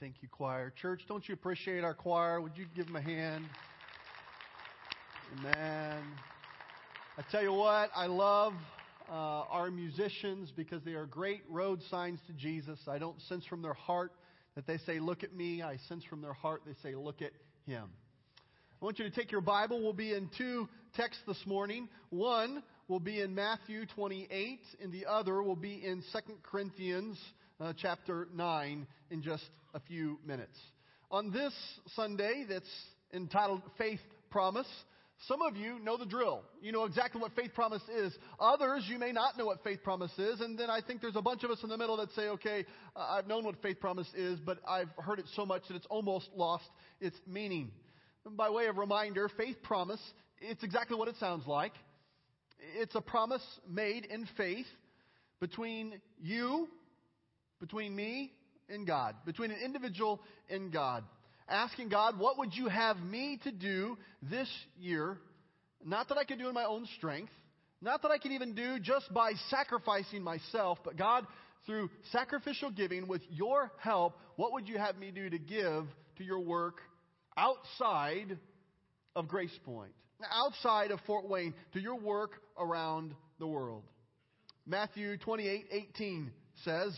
Thank 0.00 0.22
you, 0.22 0.28
choir. 0.28 0.72
Church, 0.80 1.02
don't 1.06 1.28
you 1.28 1.34
appreciate 1.34 1.84
our 1.84 1.92
choir? 1.92 2.40
Would 2.40 2.56
you 2.56 2.64
give 2.74 2.86
them 2.86 2.96
a 2.96 3.02
hand? 3.02 3.44
Amen. 5.38 6.02
I 7.18 7.22
tell 7.30 7.42
you 7.42 7.52
what, 7.52 7.90
I 7.94 8.06
love 8.06 8.54
uh, 9.10 9.12
our 9.12 9.70
musicians 9.70 10.50
because 10.56 10.82
they 10.84 10.92
are 10.92 11.04
great 11.04 11.42
road 11.50 11.82
signs 11.90 12.18
to 12.28 12.32
Jesus. 12.32 12.78
I 12.88 12.96
don't 12.96 13.20
sense 13.28 13.44
from 13.44 13.60
their 13.60 13.74
heart 13.74 14.12
that 14.54 14.66
they 14.66 14.78
say, 14.78 15.00
Look 15.00 15.22
at 15.22 15.34
me. 15.34 15.60
I 15.60 15.76
sense 15.86 16.02
from 16.04 16.22
their 16.22 16.32
heart 16.32 16.62
they 16.64 16.76
say, 16.82 16.94
Look 16.94 17.20
at 17.20 17.32
him. 17.66 17.90
I 18.80 18.84
want 18.86 18.98
you 18.98 19.04
to 19.04 19.14
take 19.14 19.30
your 19.30 19.42
Bible. 19.42 19.82
We'll 19.82 19.92
be 19.92 20.14
in 20.14 20.30
two 20.38 20.66
texts 20.96 21.22
this 21.26 21.42
morning. 21.44 21.90
One 22.08 22.62
will 22.88 23.00
be 23.00 23.20
in 23.20 23.34
Matthew 23.34 23.84
28, 23.84 24.60
and 24.82 24.94
the 24.94 25.04
other 25.04 25.42
will 25.42 25.56
be 25.56 25.84
in 25.84 26.02
2 26.10 26.18
Corinthians 26.42 27.18
uh, 27.60 27.72
chapter 27.76 28.28
9 28.34 28.86
in 29.10 29.22
just 29.22 29.44
a 29.74 29.80
few 29.80 30.18
minutes. 30.26 30.58
On 31.10 31.30
this 31.30 31.52
Sunday, 31.94 32.44
that's 32.48 32.70
entitled 33.12 33.62
Faith 33.76 34.00
Promise, 34.30 34.68
some 35.26 35.42
of 35.42 35.54
you 35.56 35.78
know 35.80 35.98
the 35.98 36.06
drill. 36.06 36.42
You 36.62 36.72
know 36.72 36.84
exactly 36.84 37.20
what 37.20 37.32
faith 37.34 37.52
promise 37.54 37.82
is. 37.94 38.16
Others, 38.38 38.86
you 38.88 38.98
may 38.98 39.12
not 39.12 39.36
know 39.36 39.44
what 39.44 39.62
faith 39.62 39.82
promise 39.82 40.12
is. 40.18 40.40
And 40.40 40.58
then 40.58 40.70
I 40.70 40.80
think 40.80 41.02
there's 41.02 41.16
a 41.16 41.20
bunch 41.20 41.44
of 41.44 41.50
us 41.50 41.62
in 41.62 41.68
the 41.68 41.76
middle 41.76 41.98
that 41.98 42.10
say, 42.12 42.28
okay, 42.28 42.64
I've 42.96 43.26
known 43.26 43.44
what 43.44 43.60
faith 43.60 43.80
promise 43.80 44.08
is, 44.14 44.40
but 44.40 44.58
I've 44.66 44.88
heard 44.98 45.18
it 45.18 45.26
so 45.36 45.44
much 45.44 45.62
that 45.68 45.76
it's 45.76 45.86
almost 45.90 46.30
lost 46.34 46.64
its 47.02 47.16
meaning. 47.26 47.70
And 48.24 48.34
by 48.34 48.48
way 48.48 48.66
of 48.66 48.78
reminder, 48.78 49.28
faith 49.36 49.56
promise, 49.62 50.00
it's 50.40 50.62
exactly 50.62 50.96
what 50.96 51.08
it 51.08 51.16
sounds 51.20 51.46
like. 51.46 51.72
It's 52.76 52.94
a 52.94 53.02
promise 53.02 53.44
made 53.68 54.06
in 54.06 54.26
faith 54.38 54.66
between 55.38 56.00
you, 56.22 56.68
between 57.60 57.94
me, 57.94 58.32
and 58.68 58.86
God, 58.86 59.16
between 59.26 59.50
an 59.50 59.58
individual 59.64 60.20
and 60.48 60.72
God 60.72 61.04
asking 61.50 61.88
God, 61.88 62.18
what 62.18 62.38
would 62.38 62.54
you 62.54 62.68
have 62.68 62.98
me 63.02 63.38
to 63.44 63.50
do 63.50 63.98
this 64.22 64.48
year? 64.78 65.18
Not 65.84 66.08
that 66.08 66.18
I 66.18 66.24
could 66.24 66.38
do 66.38 66.48
in 66.48 66.54
my 66.54 66.64
own 66.64 66.86
strength, 66.96 67.32
not 67.82 68.02
that 68.02 68.10
I 68.10 68.18
can 68.18 68.32
even 68.32 68.54
do 68.54 68.78
just 68.78 69.12
by 69.12 69.32
sacrificing 69.48 70.22
myself, 70.22 70.78
but 70.84 70.96
God, 70.96 71.26
through 71.66 71.90
sacrificial 72.12 72.70
giving, 72.70 73.08
with 73.08 73.22
your 73.30 73.72
help, 73.78 74.18
what 74.36 74.52
would 74.52 74.68
you 74.68 74.78
have 74.78 74.96
me 74.96 75.10
do 75.10 75.28
to 75.28 75.38
give 75.38 75.84
to 76.16 76.24
your 76.24 76.40
work 76.40 76.76
outside 77.36 78.38
of 79.16 79.28
Grace 79.28 79.58
Point, 79.64 79.92
outside 80.30 80.90
of 80.90 81.00
Fort 81.06 81.28
Wayne, 81.28 81.54
to 81.72 81.80
your 81.80 81.98
work 81.98 82.32
around 82.58 83.14
the 83.38 83.46
world? 83.46 83.84
Matthew 84.66 85.16
28 85.16 85.66
18 85.70 86.30
says, 86.64 86.96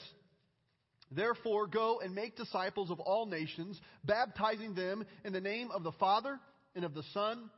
Therefore, 1.14 1.66
go 1.66 2.00
and 2.00 2.14
make 2.14 2.36
disciples 2.36 2.91
of 2.91 3.00
all 3.00 3.27
nations, 3.27 3.80
baptizing 4.05 4.74
them 4.74 5.05
in 5.24 5.32
the 5.32 5.41
name 5.41 5.70
of 5.70 5.82
the 5.82 5.92
Father, 5.92 6.38
and 6.74 6.84
of 6.84 6.94
the 6.94 7.02
Son, 7.14 7.50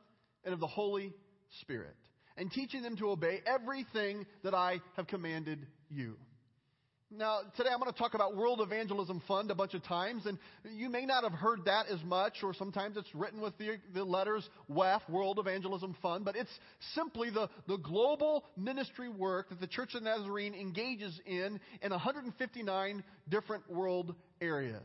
and 0.43 0.53
of 0.53 0.59
the 0.59 0.67
Holy 0.67 1.13
Spirit, 1.61 1.95
and 2.37 2.51
teaching 2.51 2.81
them 2.81 2.97
to 2.97 3.09
obey 3.09 3.41
everything 3.45 4.25
that 4.43 4.53
I 4.53 4.81
have 4.95 5.07
commanded 5.07 5.65
you. 5.89 6.15
Now, 7.17 7.39
today 7.55 7.69
I'm 7.71 7.79
going 7.79 7.91
to 7.91 7.97
talk 7.97 8.13
about 8.13 8.35
World 8.35 8.59
Evangelism 8.59 9.21
Fund 9.25 9.49
a 9.49 9.55
bunch 9.55 9.73
of 9.73 9.83
times, 9.83 10.25
and 10.25 10.37
you 10.69 10.89
may 10.89 11.05
not 11.05 11.23
have 11.23 11.31
heard 11.31 11.63
that 11.65 11.85
as 11.87 12.03
much, 12.03 12.43
or 12.43 12.53
sometimes 12.53 12.97
it's 12.97 13.13
written 13.15 13.39
with 13.39 13.57
the, 13.57 13.77
the 13.93 14.03
letters 14.03 14.47
WEF, 14.69 15.01
World 15.09 15.39
Evangelism 15.39 15.95
Fund, 16.01 16.25
but 16.25 16.35
it's 16.35 16.51
simply 16.93 17.29
the, 17.29 17.49
the 17.67 17.77
global 17.77 18.43
ministry 18.57 19.07
work 19.07 19.47
that 19.49 19.61
the 19.61 19.67
Church 19.67 19.95
of 19.95 20.03
Nazarene 20.03 20.53
engages 20.53 21.17
in 21.25 21.59
in 21.81 21.91
159 21.91 23.03
different 23.29 23.71
world 23.71 24.13
areas. 24.41 24.83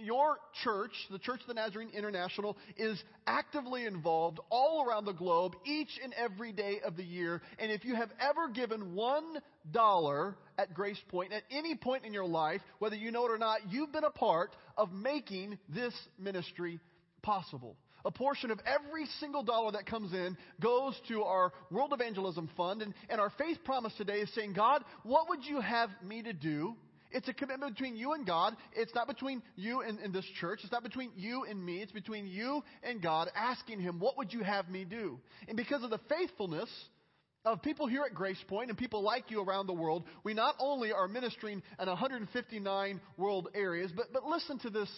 Your 0.00 0.38
church, 0.62 0.92
the 1.10 1.18
Church 1.18 1.40
of 1.40 1.48
the 1.48 1.54
Nazarene 1.54 1.90
International, 1.90 2.56
is 2.76 3.02
actively 3.26 3.84
involved 3.84 4.38
all 4.48 4.86
around 4.86 5.06
the 5.06 5.12
globe 5.12 5.54
each 5.64 5.98
and 6.02 6.14
every 6.14 6.52
day 6.52 6.80
of 6.84 6.96
the 6.96 7.02
year. 7.02 7.42
And 7.58 7.72
if 7.72 7.84
you 7.84 7.96
have 7.96 8.10
ever 8.20 8.48
given 8.48 8.94
one 8.94 9.38
dollar 9.72 10.36
at 10.56 10.72
Grace 10.72 11.00
Point 11.08 11.32
at 11.32 11.42
any 11.50 11.74
point 11.74 12.04
in 12.04 12.12
your 12.12 12.26
life, 12.26 12.60
whether 12.78 12.94
you 12.94 13.10
know 13.10 13.26
it 13.26 13.32
or 13.32 13.38
not, 13.38 13.58
you've 13.70 13.92
been 13.92 14.04
a 14.04 14.10
part 14.10 14.54
of 14.76 14.92
making 14.92 15.58
this 15.68 15.94
ministry 16.16 16.78
possible. 17.22 17.76
A 18.04 18.10
portion 18.10 18.50
of 18.50 18.60
every 18.66 19.06
single 19.18 19.42
dollar 19.42 19.72
that 19.72 19.86
comes 19.86 20.12
in 20.12 20.36
goes 20.60 21.00
to 21.08 21.22
our 21.22 21.52
World 21.70 21.92
Evangelism 21.92 22.48
Fund. 22.56 22.82
And, 22.82 22.94
and 23.08 23.20
our 23.20 23.30
faith 23.30 23.58
promise 23.64 23.92
today 23.96 24.20
is 24.20 24.34
saying, 24.34 24.54
God, 24.54 24.84
what 25.02 25.28
would 25.28 25.44
you 25.44 25.60
have 25.60 25.90
me 26.04 26.22
to 26.22 26.32
do? 26.32 26.74
It's 27.12 27.28
a 27.28 27.32
commitment 27.34 27.74
between 27.74 27.96
you 27.96 28.12
and 28.12 28.26
God. 28.26 28.56
It's 28.72 28.94
not 28.94 29.06
between 29.06 29.42
you 29.56 29.82
and, 29.82 29.98
and, 29.98 30.12
this 30.12 30.24
church. 30.40 30.60
It's 30.62 30.72
not 30.72 30.82
between 30.82 31.10
you 31.16 31.44
and 31.48 31.64
me. 31.64 31.80
It's 31.82 31.92
between 31.92 32.26
you 32.26 32.62
and 32.82 33.02
God 33.02 33.28
asking 33.36 33.80
Him, 33.80 33.98
what 33.98 34.16
would 34.18 34.32
you 34.32 34.42
have 34.42 34.68
me 34.68 34.84
do? 34.84 35.18
And 35.48 35.56
because 35.56 35.82
of 35.82 35.90
the 35.90 36.00
faithfulness 36.08 36.68
of 37.44 37.62
people 37.62 37.86
here 37.86 38.04
at 38.06 38.14
Grace 38.14 38.42
Point 38.48 38.70
and 38.70 38.78
people 38.78 39.02
like 39.02 39.30
you 39.30 39.42
around 39.42 39.66
the 39.66 39.72
world, 39.72 40.04
we 40.24 40.34
not 40.34 40.54
only 40.58 40.92
are 40.92 41.08
ministering 41.08 41.62
in 41.80 41.88
159 41.88 43.00
world 43.16 43.48
areas, 43.54 43.92
but, 43.94 44.12
but 44.12 44.24
listen 44.24 44.58
to 44.60 44.70
this 44.70 44.88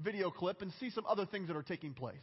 video 0.00 0.30
clip 0.30 0.62
and 0.62 0.72
see 0.80 0.90
some 0.90 1.04
other 1.06 1.26
things 1.26 1.48
that 1.48 1.56
are 1.56 1.62
taking 1.62 1.92
place. 1.94 2.16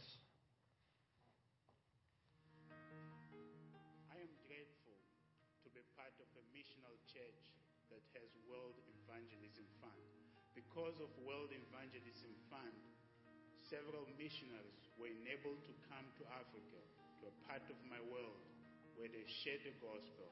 Because 10.90 11.06
of 11.06 11.22
World 11.22 11.54
Evangelism 11.54 12.34
Fund, 12.50 12.74
several 13.62 14.10
missionaries 14.18 14.90
were 14.98 15.06
enabled 15.06 15.62
to 15.62 15.70
come 15.86 16.02
to 16.18 16.26
Africa, 16.34 16.82
to 17.22 17.30
a 17.30 17.34
part 17.46 17.62
of 17.70 17.78
my 17.86 18.02
world 18.10 18.42
where 18.98 19.06
they 19.06 19.22
shared 19.22 19.62
the 19.62 19.70
gospel. 19.78 20.26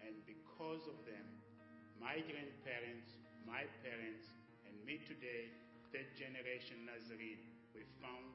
And 0.00 0.16
because 0.24 0.88
of 0.88 0.96
them, 1.04 1.28
my 2.00 2.24
grandparents, 2.24 3.20
my 3.44 3.68
parents, 3.84 4.32
and 4.64 4.72
me 4.88 4.96
today, 5.04 5.52
third 5.92 6.08
generation 6.16 6.88
Nazarene, 6.88 7.44
we 7.76 7.84
found 8.00 8.32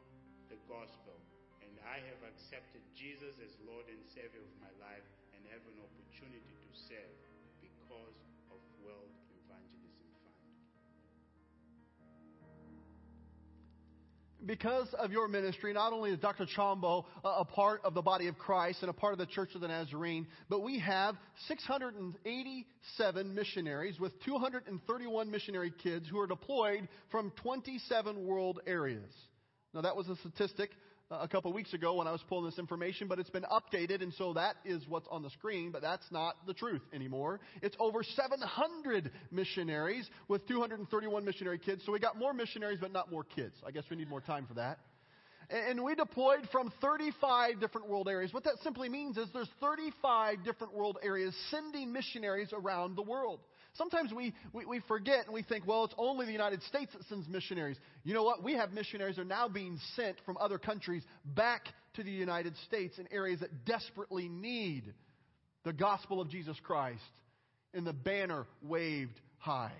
the 0.53 0.61
gospel. 0.69 1.17
And 1.65 1.73
I 1.89 1.97
have 2.05 2.21
accepted 2.21 2.85
Jesus 2.93 3.33
as 3.41 3.57
Lord 3.65 3.89
and 3.89 4.05
Savior 4.05 4.45
of 4.45 4.53
my 4.61 4.69
life 4.77 5.09
and 5.33 5.41
have 5.49 5.65
an 5.73 5.81
opportunity 5.81 6.53
to 6.53 6.71
serve 6.77 7.17
because 7.65 8.21
of 8.53 8.61
World 8.85 9.16
because 14.47 14.87
of 14.97 15.11
your 15.11 15.27
ministry, 15.27 15.73
not 15.73 15.93
only 15.93 16.11
is 16.11 16.19
Dr. 16.19 16.45
Chombo 16.45 17.05
a 17.23 17.45
part 17.45 17.81
of 17.83 17.93
the 17.93 18.01
body 18.01 18.27
of 18.27 18.37
Christ 18.37 18.79
and 18.81 18.89
a 18.89 18.93
part 18.93 19.13
of 19.13 19.19
the 19.19 19.25
Church 19.25 19.49
of 19.53 19.61
the 19.61 19.67
Nazarene, 19.67 20.25
but 20.49 20.61
we 20.61 20.79
have 20.79 21.15
687 21.47 23.35
missionaries 23.35 23.99
with 23.99 24.13
231 24.23 25.29
missionary 25.29 25.73
kids 25.83 26.07
who 26.09 26.19
are 26.19 26.27
deployed 26.27 26.87
from 27.11 27.31
27 27.43 28.25
world 28.25 28.61
areas. 28.65 29.13
Now, 29.73 29.81
that 29.81 29.95
was 29.95 30.07
a 30.07 30.15
statistic 30.15 30.71
a 31.09 31.27
couple 31.27 31.53
weeks 31.53 31.73
ago 31.73 31.95
when 31.95 32.07
I 32.07 32.11
was 32.11 32.21
pulling 32.27 32.45
this 32.45 32.59
information, 32.59 33.07
but 33.07 33.19
it's 33.19 33.29
been 33.29 33.45
updated, 33.45 34.01
and 34.01 34.13
so 34.13 34.33
that 34.33 34.55
is 34.65 34.83
what's 34.89 35.07
on 35.09 35.23
the 35.23 35.29
screen, 35.29 35.71
but 35.71 35.81
that's 35.81 36.05
not 36.11 36.35
the 36.45 36.53
truth 36.53 36.81
anymore. 36.93 37.39
It's 37.61 37.75
over 37.79 38.03
700 38.03 39.11
missionaries 39.31 40.09
with 40.27 40.45
231 40.47 41.23
missionary 41.23 41.59
kids, 41.59 41.83
so 41.85 41.91
we 41.91 41.99
got 41.99 42.17
more 42.17 42.33
missionaries, 42.33 42.79
but 42.81 42.91
not 42.91 43.09
more 43.09 43.23
kids. 43.23 43.55
I 43.65 43.71
guess 43.71 43.83
we 43.89 43.95
need 43.95 44.09
more 44.09 44.21
time 44.21 44.45
for 44.47 44.55
that. 44.55 44.79
And 45.49 45.81
we 45.81 45.95
deployed 45.95 46.49
from 46.51 46.73
35 46.81 47.61
different 47.61 47.87
world 47.87 48.09
areas. 48.09 48.33
What 48.33 48.43
that 48.43 48.57
simply 48.63 48.89
means 48.89 49.17
is 49.17 49.29
there's 49.33 49.49
35 49.61 50.43
different 50.43 50.73
world 50.73 50.97
areas 51.01 51.33
sending 51.49 51.93
missionaries 51.93 52.49
around 52.51 52.97
the 52.97 53.01
world. 53.01 53.39
Sometimes 53.77 54.11
we, 54.11 54.33
we, 54.53 54.65
we, 54.65 54.79
forget 54.87 55.25
and 55.25 55.33
we 55.33 55.43
think, 55.43 55.67
well, 55.67 55.85
it's 55.85 55.93
only 55.97 56.25
the 56.25 56.31
United 56.31 56.63
States 56.63 56.91
that 56.93 57.07
sends 57.07 57.27
missionaries. 57.27 57.77
You 58.03 58.13
know 58.13 58.23
what? 58.23 58.43
We 58.43 58.53
have 58.53 58.71
missionaries 58.71 59.17
that 59.17 59.21
are 59.21 59.25
now 59.25 59.47
being 59.47 59.79
sent 59.95 60.17
from 60.25 60.37
other 60.37 60.57
countries 60.57 61.03
back 61.23 61.67
to 61.95 62.03
the 62.03 62.11
United 62.11 62.55
States 62.65 62.97
in 62.97 63.07
areas 63.11 63.41
that 63.41 63.65
desperately 63.65 64.27
need 64.27 64.93
the 65.63 65.73
gospel 65.73 66.21
of 66.21 66.29
Jesus 66.29 66.57
Christ 66.63 67.01
and 67.73 67.85
the 67.85 67.93
banner 67.93 68.45
waved 68.63 69.19
high. 69.37 69.73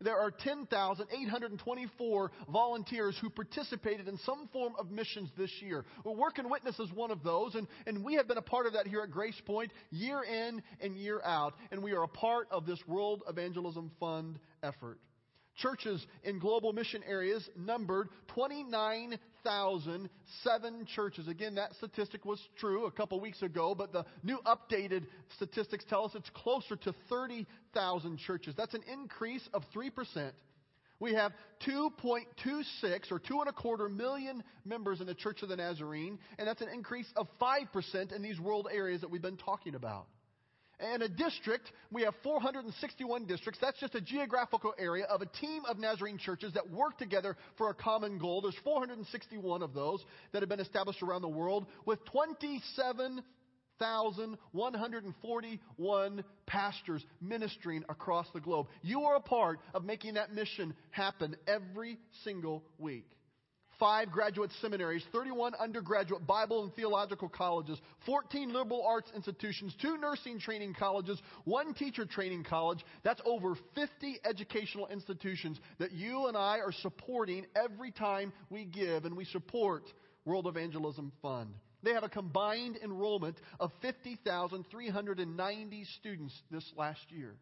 There 0.00 0.16
are 0.16 0.30
10,824 0.30 2.30
volunteers 2.48 3.18
who 3.20 3.30
participated 3.30 4.06
in 4.06 4.16
some 4.18 4.48
form 4.52 4.74
of 4.78 4.90
missions 4.90 5.30
this 5.36 5.50
year. 5.60 5.84
Well, 6.04 6.14
Work 6.14 6.38
and 6.38 6.50
Witness 6.50 6.78
is 6.78 6.92
one 6.92 7.10
of 7.10 7.24
those, 7.24 7.56
and, 7.56 7.66
and 7.86 8.04
we 8.04 8.14
have 8.14 8.28
been 8.28 8.38
a 8.38 8.42
part 8.42 8.66
of 8.66 8.74
that 8.74 8.86
here 8.86 9.00
at 9.00 9.10
Grace 9.10 9.40
Point 9.44 9.72
year 9.90 10.22
in 10.22 10.62
and 10.80 10.96
year 10.96 11.20
out, 11.24 11.54
and 11.72 11.82
we 11.82 11.92
are 11.92 12.04
a 12.04 12.08
part 12.08 12.46
of 12.50 12.64
this 12.64 12.78
World 12.86 13.22
Evangelism 13.28 13.90
Fund 13.98 14.38
effort 14.62 14.98
churches 15.58 16.06
in 16.24 16.38
global 16.38 16.72
mission 16.72 17.02
areas 17.06 17.46
numbered 17.56 18.08
29,007 18.28 20.86
churches. 20.94 21.28
Again, 21.28 21.56
that 21.56 21.74
statistic 21.74 22.24
was 22.24 22.40
true 22.58 22.86
a 22.86 22.90
couple 22.90 23.20
weeks 23.20 23.42
ago, 23.42 23.74
but 23.74 23.92
the 23.92 24.06
new 24.22 24.38
updated 24.46 25.04
statistics 25.36 25.84
tell 25.88 26.04
us 26.04 26.12
it's 26.14 26.30
closer 26.30 26.76
to 26.76 26.94
30,000 27.08 28.18
churches. 28.18 28.54
That's 28.56 28.74
an 28.74 28.84
increase 28.90 29.46
of 29.52 29.64
3%, 29.74 30.30
We 31.00 31.14
have 31.14 31.32
2.26 31.66 33.12
or 33.12 33.20
two 33.20 33.40
and 33.40 33.48
a 33.48 33.52
quarter 33.52 33.88
million 33.88 34.42
members 34.64 35.00
in 35.00 35.06
the 35.06 35.14
Church 35.14 35.42
of 35.42 35.48
the 35.48 35.56
Nazarene, 35.56 36.18
and 36.38 36.48
that's 36.48 36.60
an 36.60 36.68
increase 36.74 37.06
of 37.16 37.28
5% 37.40 38.12
in 38.12 38.22
these 38.22 38.40
world 38.40 38.66
areas 38.72 39.00
that 39.02 39.10
we've 39.10 39.22
been 39.22 39.36
talking 39.36 39.76
about. 39.76 40.06
And 40.80 41.02
a 41.02 41.08
district, 41.08 41.72
we 41.90 42.02
have 42.02 42.14
461 42.22 43.26
districts. 43.26 43.60
That's 43.60 43.80
just 43.80 43.96
a 43.96 44.00
geographical 44.00 44.74
area 44.78 45.06
of 45.06 45.22
a 45.22 45.26
team 45.26 45.62
of 45.68 45.78
Nazarene 45.78 46.18
churches 46.18 46.52
that 46.54 46.70
work 46.70 46.98
together 46.98 47.36
for 47.56 47.70
a 47.70 47.74
common 47.74 48.18
goal. 48.18 48.42
There's 48.42 48.54
461 48.62 49.62
of 49.62 49.74
those 49.74 50.04
that 50.32 50.42
have 50.42 50.48
been 50.48 50.60
established 50.60 51.02
around 51.02 51.22
the 51.22 51.28
world 51.28 51.66
with 51.84 52.04
27 52.06 53.22
1,141 53.78 56.24
pastors 56.46 57.04
ministering 57.20 57.84
across 57.88 58.26
the 58.34 58.40
globe. 58.40 58.66
You 58.82 59.02
are 59.02 59.14
a 59.16 59.20
part 59.20 59.60
of 59.74 59.84
making 59.84 60.14
that 60.14 60.34
mission 60.34 60.74
happen 60.90 61.36
every 61.46 61.98
single 62.24 62.64
week. 62.78 63.06
Five 63.78 64.10
graduate 64.10 64.50
seminaries, 64.60 65.04
31 65.12 65.54
undergraduate 65.54 66.26
Bible 66.26 66.64
and 66.64 66.74
theological 66.74 67.28
colleges, 67.28 67.78
14 68.06 68.52
liberal 68.52 68.84
arts 68.84 69.12
institutions, 69.14 69.72
two 69.80 69.96
nursing 69.98 70.40
training 70.40 70.74
colleges, 70.74 71.22
one 71.44 71.74
teacher 71.74 72.04
training 72.04 72.42
college. 72.42 72.84
That's 73.04 73.20
over 73.24 73.54
50 73.76 74.18
educational 74.24 74.88
institutions 74.88 75.60
that 75.78 75.92
you 75.92 76.26
and 76.26 76.36
I 76.36 76.58
are 76.58 76.72
supporting 76.72 77.46
every 77.54 77.92
time 77.92 78.32
we 78.50 78.64
give 78.64 79.04
and 79.04 79.16
we 79.16 79.26
support 79.26 79.84
World 80.24 80.48
Evangelism 80.48 81.12
Fund. 81.22 81.54
They 81.84 81.92
have 81.92 82.02
a 82.02 82.08
combined 82.08 82.78
enrollment 82.82 83.36
of 83.60 83.70
50,390 83.82 85.84
students 86.00 86.34
this 86.50 86.64
last 86.76 86.98
year. 87.10 87.36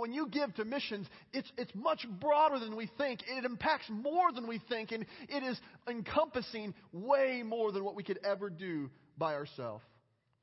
When 0.00 0.12
you 0.12 0.28
give 0.28 0.54
to 0.56 0.64
missions, 0.64 1.06
it's, 1.32 1.50
it's 1.56 1.74
much 1.74 2.06
broader 2.20 2.58
than 2.58 2.76
we 2.76 2.90
think. 2.98 3.20
It 3.26 3.44
impacts 3.44 3.88
more 3.88 4.32
than 4.32 4.46
we 4.46 4.60
think, 4.68 4.92
and 4.92 5.06
it 5.28 5.42
is 5.42 5.58
encompassing 5.88 6.74
way 6.92 7.42
more 7.44 7.72
than 7.72 7.84
what 7.84 7.94
we 7.94 8.02
could 8.02 8.18
ever 8.24 8.50
do 8.50 8.90
by 9.16 9.34
ourselves 9.34 9.82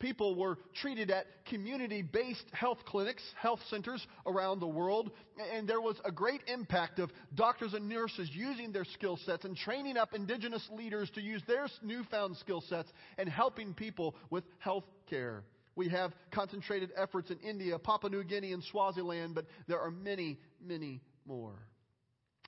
people 0.01 0.36
were 0.36 0.57
treated 0.81 1.12
at 1.12 1.27
community 1.45 2.01
based 2.01 2.44
health 2.51 2.80
clinics, 2.86 3.24
health 3.39 3.59
centers 3.69 4.06
around 4.25 4.59
the 4.59 4.68
world. 4.68 5.12
And 5.54 5.69
there 5.69 5.80
was 5.80 5.95
a 6.04 6.12
great 6.12 6.42
impact 6.47 7.00
of 7.00 7.12
doctors 7.36 7.74
and 7.74 7.88
nurses 7.88 8.30
using 8.33 8.74
their 8.74 8.83
skill 8.83 9.18
sets 9.25 9.45
and 9.45 9.56
training 9.56 9.95
up 9.95 10.13
indigenous 10.13 10.68
leaders 10.75 11.09
to 11.12 11.21
use 11.21 11.42
their 11.47 11.68
newfound 11.81 12.36
skill 12.38 12.62
sets 12.68 12.89
and 13.18 13.30
helping 13.30 13.74
people 13.74 14.15
with 14.30 14.44
health 14.57 14.86
care. 15.09 15.44
We 15.75 15.89
have 15.89 16.13
concentrated 16.31 16.91
efforts 16.95 17.31
in 17.31 17.39
India, 17.39 17.79
Papua 17.79 18.09
New 18.09 18.23
Guinea, 18.23 18.53
and 18.53 18.63
Swaziland, 18.63 19.35
but 19.35 19.45
there 19.68 19.79
are 19.79 19.91
many, 19.91 20.39
many 20.62 21.01
more. 21.25 21.56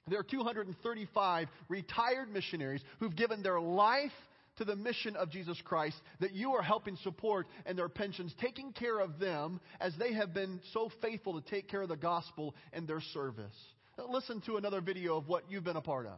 There 0.08 0.20
are 0.20 0.24
235 0.24 1.48
retired 1.70 2.30
missionaries 2.30 2.82
who've 3.00 3.16
given 3.16 3.42
their 3.42 3.60
life 3.62 4.12
to 4.58 4.66
the 4.66 4.76
mission 4.76 5.16
of 5.16 5.32
Jesus 5.32 5.60
Christ 5.64 5.96
that 6.20 6.34
you 6.34 6.52
are 6.52 6.62
helping 6.62 6.98
support 6.98 7.48
and 7.66 7.78
their 7.78 7.90
pensions, 7.90 8.34
taking 8.40 8.74
care 8.74 9.00
of 9.00 9.18
them 9.20 9.60
as 9.80 9.94
they 9.98 10.14
have 10.14 10.34
been 10.34 10.60
so 10.74 10.92
faithful 11.02 11.42
to 11.42 11.50
take 11.50 11.70
care 11.70 11.82
of 11.82 11.90
the 11.90 11.96
gospel 11.96 12.54
and 12.72 12.88
their 12.88 13.02
service. 13.14 13.56
Listen 14.10 14.42
to 14.42 14.58
another 14.58 14.82
video 14.82 15.18
of 15.18 15.28
what 15.28 15.46
you've 15.50 15.64
been 15.64 15.78
a 15.78 15.82
part 15.82 16.06
of. 16.06 16.18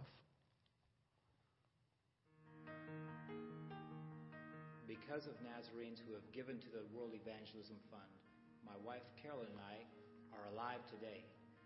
Because 4.96 5.28
of 5.28 5.36
Nazarenes 5.44 6.00
who 6.08 6.16
have 6.16 6.24
given 6.32 6.56
to 6.56 6.72
the 6.72 6.88
World 6.96 7.12
Evangelism 7.12 7.76
Fund, 7.92 8.16
my 8.64 8.80
wife 8.80 9.04
Carolyn 9.20 9.52
and 9.52 9.60
I 9.60 9.84
are 10.32 10.48
alive 10.56 10.80
today 10.88 11.20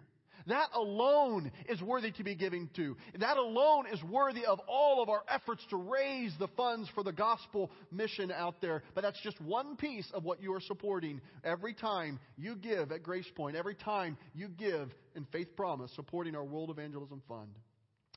That 0.46 0.68
alone 0.74 1.50
is 1.68 1.80
worthy 1.82 2.12
to 2.12 2.24
be 2.24 2.34
giving 2.34 2.70
to. 2.76 2.96
That 3.18 3.36
alone 3.36 3.86
is 3.92 4.02
worthy 4.04 4.46
of 4.46 4.60
all 4.68 5.02
of 5.02 5.08
our 5.08 5.22
efforts 5.28 5.64
to 5.70 5.76
raise 5.76 6.32
the 6.38 6.48
funds 6.56 6.88
for 6.94 7.02
the 7.02 7.12
gospel 7.12 7.70
mission 7.90 8.30
out 8.30 8.60
there. 8.60 8.82
But 8.94 9.02
that's 9.02 9.20
just 9.22 9.40
one 9.40 9.76
piece 9.76 10.08
of 10.12 10.24
what 10.24 10.42
you 10.42 10.52
are 10.54 10.60
supporting 10.60 11.20
every 11.44 11.74
time 11.74 12.18
you 12.36 12.56
give 12.56 12.92
at 12.92 13.02
Grace 13.02 13.28
Point, 13.34 13.56
every 13.56 13.74
time 13.74 14.16
you 14.34 14.48
give 14.48 14.90
in 15.14 15.24
Faith 15.32 15.56
Promise, 15.56 15.92
supporting 15.94 16.34
our 16.34 16.44
World 16.44 16.70
Evangelism 16.70 17.22
Fund. 17.28 17.50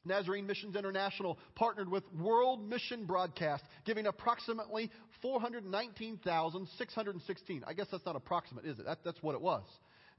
Nazarene 0.06 0.46
Missions 0.46 0.76
International 0.76 1.40
partnered 1.56 1.90
with 1.90 2.04
World 2.14 2.68
Mission 2.68 3.06
Broadcast, 3.06 3.64
giving 3.86 4.06
approximately 4.06 4.92
419,616. 5.22 7.64
I 7.66 7.72
guess 7.74 7.88
that's 7.90 8.06
not 8.06 8.18
approximate, 8.18 8.66
is 8.66 8.80
it? 8.80 8.86
That, 8.86 8.98
that's 9.06 9.24
what 9.24 9.36
it 9.36 9.42
was 9.42 9.64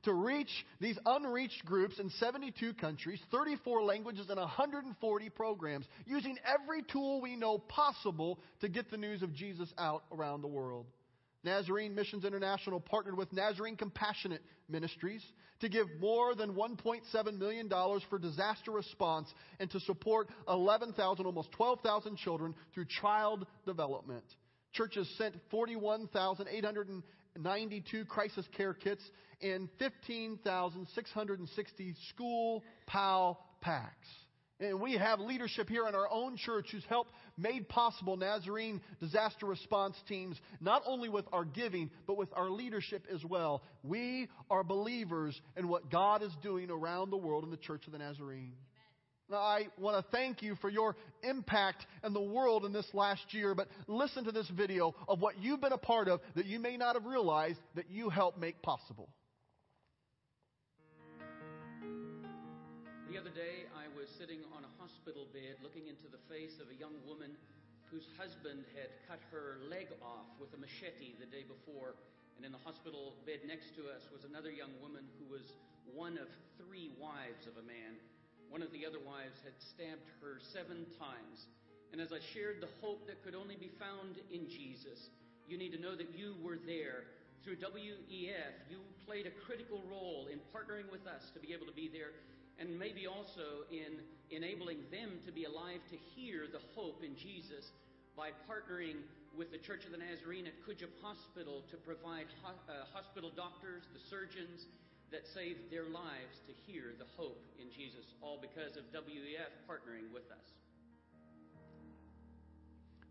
to 0.04 0.12
reach 0.12 0.50
these 0.80 0.98
unreached 1.04 1.64
groups 1.64 1.98
in 1.98 2.10
72 2.10 2.74
countries, 2.74 3.20
34 3.30 3.82
languages, 3.82 4.26
and 4.28 4.38
140 4.38 5.30
programs, 5.30 5.86
using 6.06 6.36
every 6.46 6.82
tool 6.82 7.20
we 7.20 7.36
know 7.36 7.58
possible 7.58 8.38
to 8.60 8.68
get 8.68 8.90
the 8.90 8.96
news 8.96 9.22
of 9.22 9.34
Jesus 9.34 9.72
out 9.78 10.04
around 10.12 10.42
the 10.42 10.48
world. 10.48 10.86
Nazarene 11.44 11.94
Missions 11.94 12.24
International 12.24 12.80
partnered 12.80 13.16
with 13.16 13.32
Nazarene 13.32 13.76
Compassionate 13.76 14.42
Ministries 14.68 15.22
to 15.60 15.68
give 15.68 15.86
more 16.00 16.34
than 16.34 16.54
$1.7 16.54 17.38
million 17.38 17.70
for 18.08 18.18
disaster 18.18 18.70
response 18.70 19.32
and 19.60 19.70
to 19.70 19.80
support 19.80 20.28
11,000, 20.48 21.26
almost 21.26 21.52
12,000 21.52 22.16
children 22.16 22.54
through 22.72 22.86
child 23.00 23.46
development. 23.66 24.24
Churches 24.72 25.08
sent 25.16 25.34
41,892 27.34 28.04
crisis 28.06 28.46
care 28.56 28.74
kits 28.74 29.02
and 29.42 29.68
15,660 29.78 31.94
school 32.10 32.62
PAL 32.86 33.44
packs. 33.60 34.08
And 34.60 34.80
we 34.80 34.92
have 34.94 35.18
leadership 35.18 35.68
here 35.68 35.88
in 35.88 35.96
our 35.96 36.08
own 36.10 36.36
church 36.36 36.68
who's 36.70 36.84
helped 36.88 37.10
made 37.36 37.68
possible 37.68 38.16
Nazarene 38.16 38.80
disaster 39.00 39.46
response 39.46 39.96
teams, 40.08 40.40
not 40.60 40.82
only 40.86 41.08
with 41.08 41.24
our 41.32 41.44
giving, 41.44 41.90
but 42.06 42.16
with 42.16 42.28
our 42.34 42.48
leadership 42.48 43.04
as 43.12 43.24
well. 43.24 43.64
We 43.82 44.28
are 44.48 44.62
believers 44.62 45.36
in 45.56 45.66
what 45.66 45.90
God 45.90 46.22
is 46.22 46.30
doing 46.40 46.70
around 46.70 47.10
the 47.10 47.16
world 47.16 47.42
in 47.42 47.50
the 47.50 47.56
Church 47.56 47.84
of 47.86 47.92
the 47.92 47.98
Nazarene. 47.98 48.52
I 49.36 49.68
want 49.78 49.96
to 49.96 50.10
thank 50.10 50.42
you 50.42 50.56
for 50.56 50.68
your 50.68 50.96
impact 51.22 51.86
in 52.04 52.12
the 52.12 52.20
world 52.20 52.64
in 52.64 52.72
this 52.72 52.86
last 52.92 53.32
year, 53.32 53.54
but 53.54 53.68
listen 53.86 54.24
to 54.24 54.32
this 54.32 54.48
video 54.48 54.94
of 55.08 55.20
what 55.20 55.38
you've 55.40 55.60
been 55.60 55.72
a 55.72 55.78
part 55.78 56.08
of 56.08 56.20
that 56.34 56.46
you 56.46 56.58
may 56.58 56.76
not 56.76 56.94
have 56.94 57.04
realized 57.06 57.58
that 57.74 57.90
you 57.90 58.08
helped 58.10 58.38
make 58.38 58.60
possible. 58.62 59.08
The 63.14 63.20
other 63.20 63.30
day, 63.30 63.70
I 63.78 63.86
was 63.94 64.10
sitting 64.18 64.42
on 64.50 64.66
a 64.66 64.72
hospital 64.82 65.30
bed 65.30 65.62
looking 65.62 65.86
into 65.86 66.10
the 66.10 66.18
face 66.26 66.58
of 66.58 66.66
a 66.66 66.74
young 66.74 66.98
woman 67.06 67.30
whose 67.94 68.10
husband 68.18 68.66
had 68.74 68.90
cut 69.06 69.22
her 69.30 69.62
leg 69.70 69.86
off 70.02 70.26
with 70.42 70.50
a 70.50 70.58
machete 70.58 71.14
the 71.22 71.30
day 71.30 71.46
before. 71.46 71.94
And 72.34 72.42
in 72.42 72.50
the 72.50 72.58
hospital 72.66 73.14
bed 73.22 73.46
next 73.46 73.70
to 73.78 73.86
us 73.86 74.02
was 74.10 74.26
another 74.26 74.50
young 74.50 74.74
woman 74.82 75.06
who 75.22 75.30
was 75.30 75.46
one 75.94 76.18
of 76.18 76.26
three 76.58 76.90
wives 76.98 77.46
of 77.46 77.54
a 77.54 77.62
man. 77.62 77.94
One 78.48 78.62
of 78.62 78.72
the 78.72 78.86
other 78.86 79.00
wives 79.02 79.40
had 79.44 79.54
stabbed 79.58 80.08
her 80.22 80.38
seven 80.52 80.86
times. 80.98 81.46
And 81.92 82.00
as 82.00 82.12
I 82.12 82.18
shared 82.34 82.60
the 82.60 82.70
hope 82.80 83.06
that 83.06 83.22
could 83.22 83.34
only 83.34 83.56
be 83.56 83.70
found 83.78 84.18
in 84.30 84.48
Jesus, 84.48 85.10
you 85.46 85.58
need 85.58 85.72
to 85.72 85.80
know 85.80 85.94
that 85.94 86.14
you 86.16 86.34
were 86.42 86.58
there. 86.66 87.06
Through 87.44 87.60
WEF, 87.60 88.54
you 88.70 88.80
played 89.06 89.26
a 89.26 89.34
critical 89.44 89.82
role 89.90 90.28
in 90.32 90.40
partnering 90.48 90.90
with 90.90 91.06
us 91.06 91.30
to 91.34 91.40
be 91.40 91.52
able 91.52 91.66
to 91.66 91.76
be 91.76 91.88
there 91.92 92.16
and 92.58 92.78
maybe 92.78 93.06
also 93.06 93.66
in 93.70 93.98
enabling 94.30 94.78
them 94.90 95.18
to 95.26 95.32
be 95.32 95.44
alive 95.44 95.82
to 95.90 95.96
hear 96.14 96.46
the 96.50 96.62
hope 96.74 97.02
in 97.02 97.16
Jesus 97.16 97.70
by 98.16 98.30
partnering 98.46 99.02
with 99.36 99.50
the 99.50 99.58
Church 99.58 99.84
of 99.84 99.90
the 99.90 99.98
Nazarene 99.98 100.46
at 100.46 100.54
Kudjip 100.62 100.94
Hospital 101.02 101.66
to 101.70 101.76
provide 101.76 102.30
ho- 102.42 102.54
uh, 102.70 102.86
hospital 102.94 103.30
doctors, 103.34 103.82
the 103.92 103.98
surgeons 103.98 104.66
that 105.14 105.22
saved 105.32 105.70
their 105.70 105.84
lives 105.84 106.34
to 106.44 106.52
hear 106.66 106.90
the 106.98 107.06
hope 107.16 107.40
in 107.60 107.70
Jesus, 107.70 108.04
all 108.20 108.36
because 108.40 108.76
of 108.76 108.82
WEF 108.92 109.54
partnering 109.70 110.12
with 110.12 110.24
us. 110.24 110.44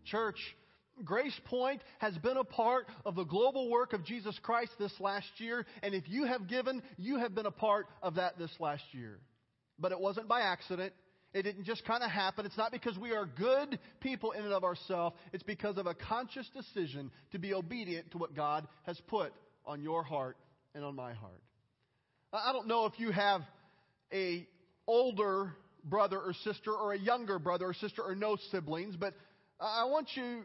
Church, 0.04 0.36
Grace 1.02 1.38
Point 1.46 1.80
has 2.00 2.16
been 2.18 2.36
a 2.36 2.44
part 2.44 2.88
of 3.06 3.14
the 3.14 3.24
global 3.24 3.70
work 3.70 3.94
of 3.94 4.04
Jesus 4.04 4.38
Christ 4.42 4.72
this 4.78 4.92
last 5.00 5.26
year, 5.38 5.64
and 5.82 5.94
if 5.94 6.04
you 6.06 6.26
have 6.26 6.46
given, 6.46 6.82
you 6.98 7.18
have 7.20 7.34
been 7.34 7.46
a 7.46 7.50
part 7.50 7.86
of 8.02 8.16
that 8.16 8.38
this 8.38 8.52
last 8.60 8.84
year. 8.92 9.18
But 9.78 9.90
it 9.90 9.98
wasn't 9.98 10.28
by 10.28 10.42
accident. 10.42 10.92
It 11.32 11.44
didn't 11.44 11.64
just 11.64 11.86
kind 11.86 12.04
of 12.04 12.10
happen. 12.10 12.44
It's 12.44 12.58
not 12.58 12.70
because 12.70 12.98
we 12.98 13.12
are 13.12 13.24
good 13.24 13.78
people 14.00 14.32
in 14.32 14.44
and 14.44 14.52
of 14.52 14.62
ourselves. 14.62 15.16
It's 15.32 15.42
because 15.42 15.78
of 15.78 15.86
a 15.86 15.94
conscious 15.94 16.48
decision 16.54 17.10
to 17.32 17.38
be 17.38 17.54
obedient 17.54 18.10
to 18.10 18.18
what 18.18 18.36
God 18.36 18.68
has 18.82 19.00
put 19.08 19.32
on 19.64 19.80
your 19.80 20.02
heart 20.02 20.36
and 20.74 20.84
on 20.84 20.94
my 20.94 21.14
heart. 21.14 21.40
I 22.34 22.52
don't 22.52 22.66
know 22.66 22.86
if 22.86 22.98
you 22.98 23.12
have 23.12 23.42
a 24.12 24.46
older 24.88 25.52
brother 25.84 26.18
or 26.18 26.32
sister 26.42 26.72
or 26.72 26.92
a 26.92 26.98
younger 26.98 27.38
brother 27.38 27.66
or 27.66 27.74
sister 27.74 28.02
or 28.02 28.16
no 28.16 28.36
siblings, 28.50 28.96
but 28.96 29.14
I 29.60 29.84
want 29.84 30.08
you 30.14 30.42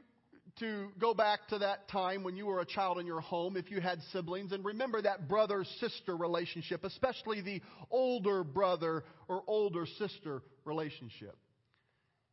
to 0.59 0.89
go 0.99 1.15
back 1.15 1.47
to 1.49 1.59
that 1.59 1.87
time 1.89 2.23
when 2.23 2.35
you 2.35 2.45
were 2.45 2.59
a 2.59 2.65
child 2.65 2.99
in 2.99 3.07
your 3.07 3.21
home, 3.21 3.57
if 3.57 3.71
you 3.71 3.81
had 3.81 3.99
siblings, 4.11 4.51
and 4.51 4.63
remember 4.63 5.01
that 5.01 5.27
brother 5.27 5.65
sister 5.79 6.15
relationship, 6.15 6.83
especially 6.83 7.41
the 7.41 7.61
older 7.89 8.43
brother 8.43 9.03
or 9.27 9.43
older 9.47 9.87
sister 9.97 10.43
relationship. 10.65 11.35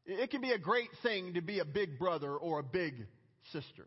It 0.04 0.30
can 0.30 0.42
be 0.42 0.52
a 0.52 0.58
great 0.58 0.90
thing 1.02 1.34
to 1.34 1.40
be 1.40 1.60
a 1.60 1.64
big 1.64 1.98
brother 1.98 2.36
or 2.36 2.58
a 2.58 2.62
big 2.62 2.94
sister. 3.52 3.86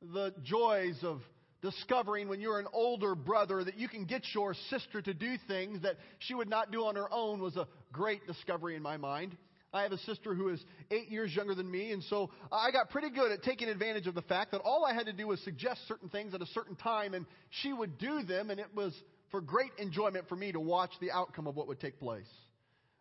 The 0.00 0.34
joys 0.42 0.98
of 1.02 1.20
discovering 1.64 2.28
when 2.28 2.42
you're 2.42 2.58
an 2.58 2.66
older 2.74 3.14
brother 3.14 3.64
that 3.64 3.78
you 3.78 3.88
can 3.88 4.04
get 4.04 4.22
your 4.34 4.54
sister 4.68 5.00
to 5.00 5.14
do 5.14 5.36
things 5.48 5.80
that 5.82 5.96
she 6.18 6.34
would 6.34 6.48
not 6.48 6.70
do 6.70 6.84
on 6.84 6.94
her 6.94 7.10
own 7.10 7.40
was 7.40 7.56
a 7.56 7.66
great 7.90 8.26
discovery 8.26 8.76
in 8.76 8.82
my 8.82 8.98
mind. 8.98 9.34
I 9.72 9.82
have 9.82 9.92
a 9.92 9.98
sister 9.98 10.34
who 10.34 10.50
is 10.50 10.62
eight 10.90 11.08
years 11.08 11.34
younger 11.34 11.54
than 11.54 11.68
me, 11.68 11.90
and 11.92 12.04
so 12.04 12.30
I 12.52 12.70
got 12.70 12.90
pretty 12.90 13.08
good 13.08 13.32
at 13.32 13.42
taking 13.42 13.68
advantage 13.68 14.06
of 14.06 14.14
the 14.14 14.22
fact 14.22 14.52
that 14.52 14.60
all 14.60 14.84
I 14.84 14.92
had 14.92 15.06
to 15.06 15.12
do 15.14 15.26
was 15.26 15.40
suggest 15.40 15.80
certain 15.88 16.10
things 16.10 16.34
at 16.34 16.42
a 16.42 16.46
certain 16.46 16.76
time, 16.76 17.14
and 17.14 17.24
she 17.62 17.72
would 17.72 17.96
do 17.96 18.22
them, 18.22 18.50
and 18.50 18.60
it 18.60 18.68
was 18.74 18.94
for 19.30 19.40
great 19.40 19.72
enjoyment 19.78 20.28
for 20.28 20.36
me 20.36 20.52
to 20.52 20.60
watch 20.60 20.90
the 21.00 21.10
outcome 21.10 21.46
of 21.46 21.56
what 21.56 21.66
would 21.66 21.80
take 21.80 21.98
place. 21.98 22.28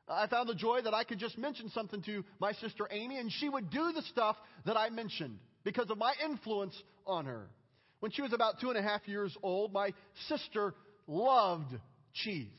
I 0.07 0.27
found 0.27 0.47
the 0.47 0.55
joy 0.55 0.81
that 0.81 0.93
I 0.93 1.03
could 1.03 1.19
just 1.19 1.37
mention 1.37 1.69
something 1.71 2.01
to 2.03 2.23
my 2.39 2.53
sister 2.53 2.87
Amy, 2.89 3.19
and 3.19 3.29
she 3.29 3.49
would 3.49 3.69
do 3.69 3.91
the 3.91 4.01
stuff 4.03 4.37
that 4.65 4.77
I 4.77 4.89
mentioned 4.89 5.37
because 5.65 5.89
of 5.89 5.97
my 5.97 6.13
influence 6.25 6.81
on 7.05 7.25
her. 7.25 7.49
When 8.03 8.11
she 8.11 8.21
was 8.21 8.33
about 8.33 8.59
two 8.59 8.67
and 8.67 8.77
a 8.77 8.81
half 8.81 9.07
years 9.07 9.33
old, 9.41 9.71
my 9.71 9.93
sister 10.27 10.73
loved 11.07 11.73
cheese. 12.13 12.49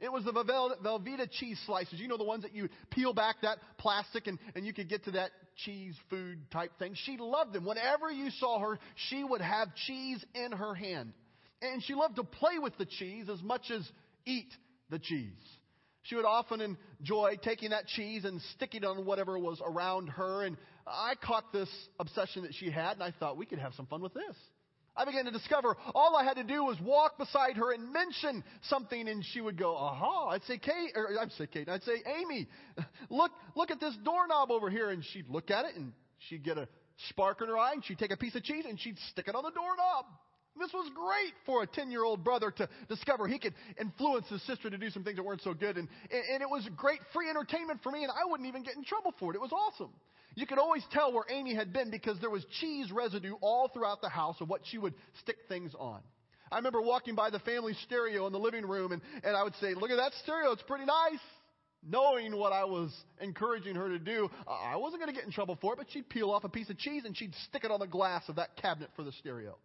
It 0.00 0.10
was 0.10 0.24
the 0.24 0.32
Velveeta 0.32 1.30
cheese 1.30 1.60
slices. 1.66 2.00
You 2.00 2.08
know 2.08 2.16
the 2.16 2.24
ones 2.24 2.44
that 2.44 2.54
you 2.54 2.70
peel 2.88 3.12
back 3.12 3.36
that 3.42 3.58
plastic 3.76 4.26
and, 4.26 4.38
and 4.54 4.64
you 4.64 4.72
could 4.72 4.88
get 4.88 5.04
to 5.04 5.10
that 5.10 5.32
cheese 5.54 5.94
food 6.08 6.50
type 6.50 6.70
thing. 6.78 6.94
She 7.04 7.18
loved 7.18 7.52
them. 7.52 7.66
Whenever 7.66 8.10
you 8.10 8.30
saw 8.40 8.58
her, 8.58 8.78
she 9.10 9.22
would 9.22 9.42
have 9.42 9.68
cheese 9.86 10.24
in 10.34 10.52
her 10.52 10.74
hand. 10.74 11.12
And 11.60 11.84
she 11.84 11.92
loved 11.92 12.16
to 12.16 12.24
play 12.24 12.58
with 12.58 12.78
the 12.78 12.86
cheese 12.86 13.28
as 13.28 13.42
much 13.42 13.70
as 13.70 13.86
eat 14.24 14.48
the 14.88 14.98
cheese. 14.98 15.28
She 16.04 16.14
would 16.14 16.24
often 16.24 16.78
enjoy 17.00 17.34
taking 17.42 17.68
that 17.68 17.86
cheese 17.86 18.24
and 18.24 18.40
sticking 18.54 18.82
it 18.82 18.86
on 18.86 19.04
whatever 19.04 19.38
was 19.38 19.60
around 19.62 20.06
her. 20.06 20.44
And 20.44 20.56
I 20.86 21.16
caught 21.22 21.52
this 21.52 21.68
obsession 22.00 22.44
that 22.44 22.54
she 22.54 22.70
had, 22.70 22.92
and 22.92 23.02
I 23.02 23.12
thought 23.20 23.36
we 23.36 23.44
could 23.44 23.58
have 23.58 23.74
some 23.74 23.84
fun 23.84 24.00
with 24.00 24.14
this. 24.14 24.36
I 24.96 25.04
began 25.04 25.26
to 25.26 25.30
discover 25.30 25.76
all 25.94 26.16
I 26.16 26.24
had 26.24 26.34
to 26.36 26.44
do 26.44 26.64
was 26.64 26.80
walk 26.80 27.18
beside 27.18 27.56
her 27.56 27.72
and 27.72 27.92
mention 27.92 28.42
something, 28.62 29.08
and 29.08 29.24
she 29.24 29.40
would 29.40 29.56
go, 29.58 29.76
"Aha!" 29.76 30.28
I'd 30.30 30.44
say, 30.44 30.58
"Kate," 30.58 30.92
or 30.94 31.18
I'd 31.20 31.32
say, 31.32 31.46
"Kate," 31.46 31.68
I'd 31.68 31.82
say, 31.84 32.02
"Amy, 32.06 32.48
look, 33.10 33.32
look 33.54 33.70
at 33.70 33.80
this 33.80 33.94
doorknob 34.04 34.50
over 34.50 34.70
here," 34.70 34.90
and 34.90 35.04
she'd 35.04 35.28
look 35.28 35.50
at 35.50 35.64
it, 35.66 35.76
and 35.76 35.92
she'd 36.28 36.42
get 36.42 36.56
a 36.58 36.68
spark 37.10 37.42
in 37.42 37.48
her 37.48 37.58
eye, 37.58 37.72
and 37.72 37.84
she'd 37.84 37.98
take 37.98 38.10
a 38.10 38.16
piece 38.16 38.34
of 38.34 38.42
cheese 38.42 38.64
and 38.66 38.80
she'd 38.80 38.98
stick 39.10 39.28
it 39.28 39.34
on 39.34 39.42
the 39.44 39.50
doorknob. 39.50 40.06
This 40.58 40.72
was 40.72 40.90
great 40.94 41.34
for 41.44 41.62
a 41.62 41.66
10 41.66 41.90
year 41.90 42.04
old 42.04 42.24
brother 42.24 42.50
to 42.50 42.68
discover 42.88 43.28
he 43.28 43.38
could 43.38 43.54
influence 43.80 44.28
his 44.28 44.42
sister 44.46 44.70
to 44.70 44.78
do 44.78 44.90
some 44.90 45.04
things 45.04 45.16
that 45.16 45.22
weren't 45.22 45.42
so 45.42 45.54
good. 45.54 45.76
And, 45.76 45.88
and 46.10 46.42
it 46.42 46.48
was 46.48 46.68
great 46.76 47.00
free 47.12 47.28
entertainment 47.28 47.80
for 47.82 47.92
me, 47.92 48.02
and 48.02 48.12
I 48.12 48.30
wouldn't 48.30 48.48
even 48.48 48.62
get 48.62 48.76
in 48.76 48.84
trouble 48.84 49.14
for 49.18 49.32
it. 49.32 49.36
It 49.36 49.40
was 49.40 49.52
awesome. 49.52 49.90
You 50.34 50.46
could 50.46 50.58
always 50.58 50.84
tell 50.92 51.12
where 51.12 51.24
Amy 51.30 51.54
had 51.54 51.72
been 51.72 51.90
because 51.90 52.18
there 52.20 52.30
was 52.30 52.44
cheese 52.60 52.92
residue 52.92 53.34
all 53.40 53.68
throughout 53.68 54.02
the 54.02 54.08
house 54.08 54.36
of 54.40 54.48
what 54.48 54.60
she 54.64 54.76
would 54.76 54.94
stick 55.22 55.36
things 55.48 55.72
on. 55.78 56.00
I 56.52 56.56
remember 56.56 56.80
walking 56.80 57.14
by 57.14 57.30
the 57.30 57.38
family 57.40 57.72
stereo 57.84 58.26
in 58.26 58.32
the 58.32 58.38
living 58.38 58.66
room 58.66 58.92
and, 58.92 59.02
and 59.24 59.36
I 59.36 59.42
would 59.42 59.54
say, 59.56 59.74
look 59.74 59.90
at 59.90 59.96
that 59.96 60.12
stereo, 60.22 60.52
it's 60.52 60.62
pretty 60.62 60.84
nice. 60.84 61.20
Knowing 61.88 62.36
what 62.36 62.52
I 62.52 62.64
was 62.64 62.92
encouraging 63.20 63.76
her 63.76 63.88
to 63.88 63.98
do, 63.98 64.28
I 64.46 64.76
wasn't 64.76 65.00
going 65.00 65.12
to 65.12 65.18
get 65.18 65.24
in 65.24 65.32
trouble 65.32 65.56
for 65.60 65.72
it, 65.72 65.76
but 65.76 65.86
she'd 65.90 66.08
peel 66.08 66.30
off 66.30 66.44
a 66.44 66.48
piece 66.48 66.68
of 66.68 66.76
cheese 66.78 67.04
and 67.04 67.16
she'd 67.16 67.34
stick 67.48 67.64
it 67.64 67.70
on 67.70 67.80
the 67.80 67.86
glass 67.86 68.28
of 68.28 68.36
that 68.36 68.56
cabinet 68.56 68.90
for 68.96 69.04
the 69.04 69.12
stereo. 69.12 69.56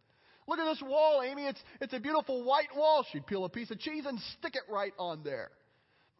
Look 0.47 0.59
at 0.59 0.65
this 0.65 0.81
wall, 0.81 1.21
Amy. 1.23 1.45
It's, 1.45 1.59
it's 1.79 1.93
a 1.93 1.99
beautiful 1.99 2.43
white 2.43 2.75
wall. 2.75 3.05
She'd 3.11 3.25
peel 3.25 3.45
a 3.45 3.49
piece 3.49 3.71
of 3.71 3.79
cheese 3.79 4.05
and 4.05 4.19
stick 4.37 4.55
it 4.55 4.63
right 4.71 4.93
on 4.97 5.23
there. 5.23 5.51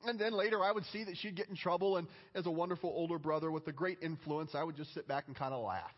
And 0.06 0.20
then 0.20 0.34
later 0.34 0.63
I 0.63 0.72
would 0.72 0.86
see 0.86 1.04
that 1.04 1.16
she'd 1.18 1.36
get 1.36 1.50
in 1.50 1.56
trouble, 1.56 1.98
and 1.98 2.08
as 2.34 2.46
a 2.46 2.51
wonderful 2.51 2.90
older 2.90 3.20
brother 3.20 3.51
with 3.51 3.68
a 3.68 3.72
great 3.72 4.00
influence, 4.01 4.51
I 4.56 4.63
would 4.63 4.75
just 4.75 4.94
sit 4.94 5.08
back 5.08 5.25
and 5.28 5.36
kind 5.36 5.54
of 5.54 5.63
laugh. 5.63 5.92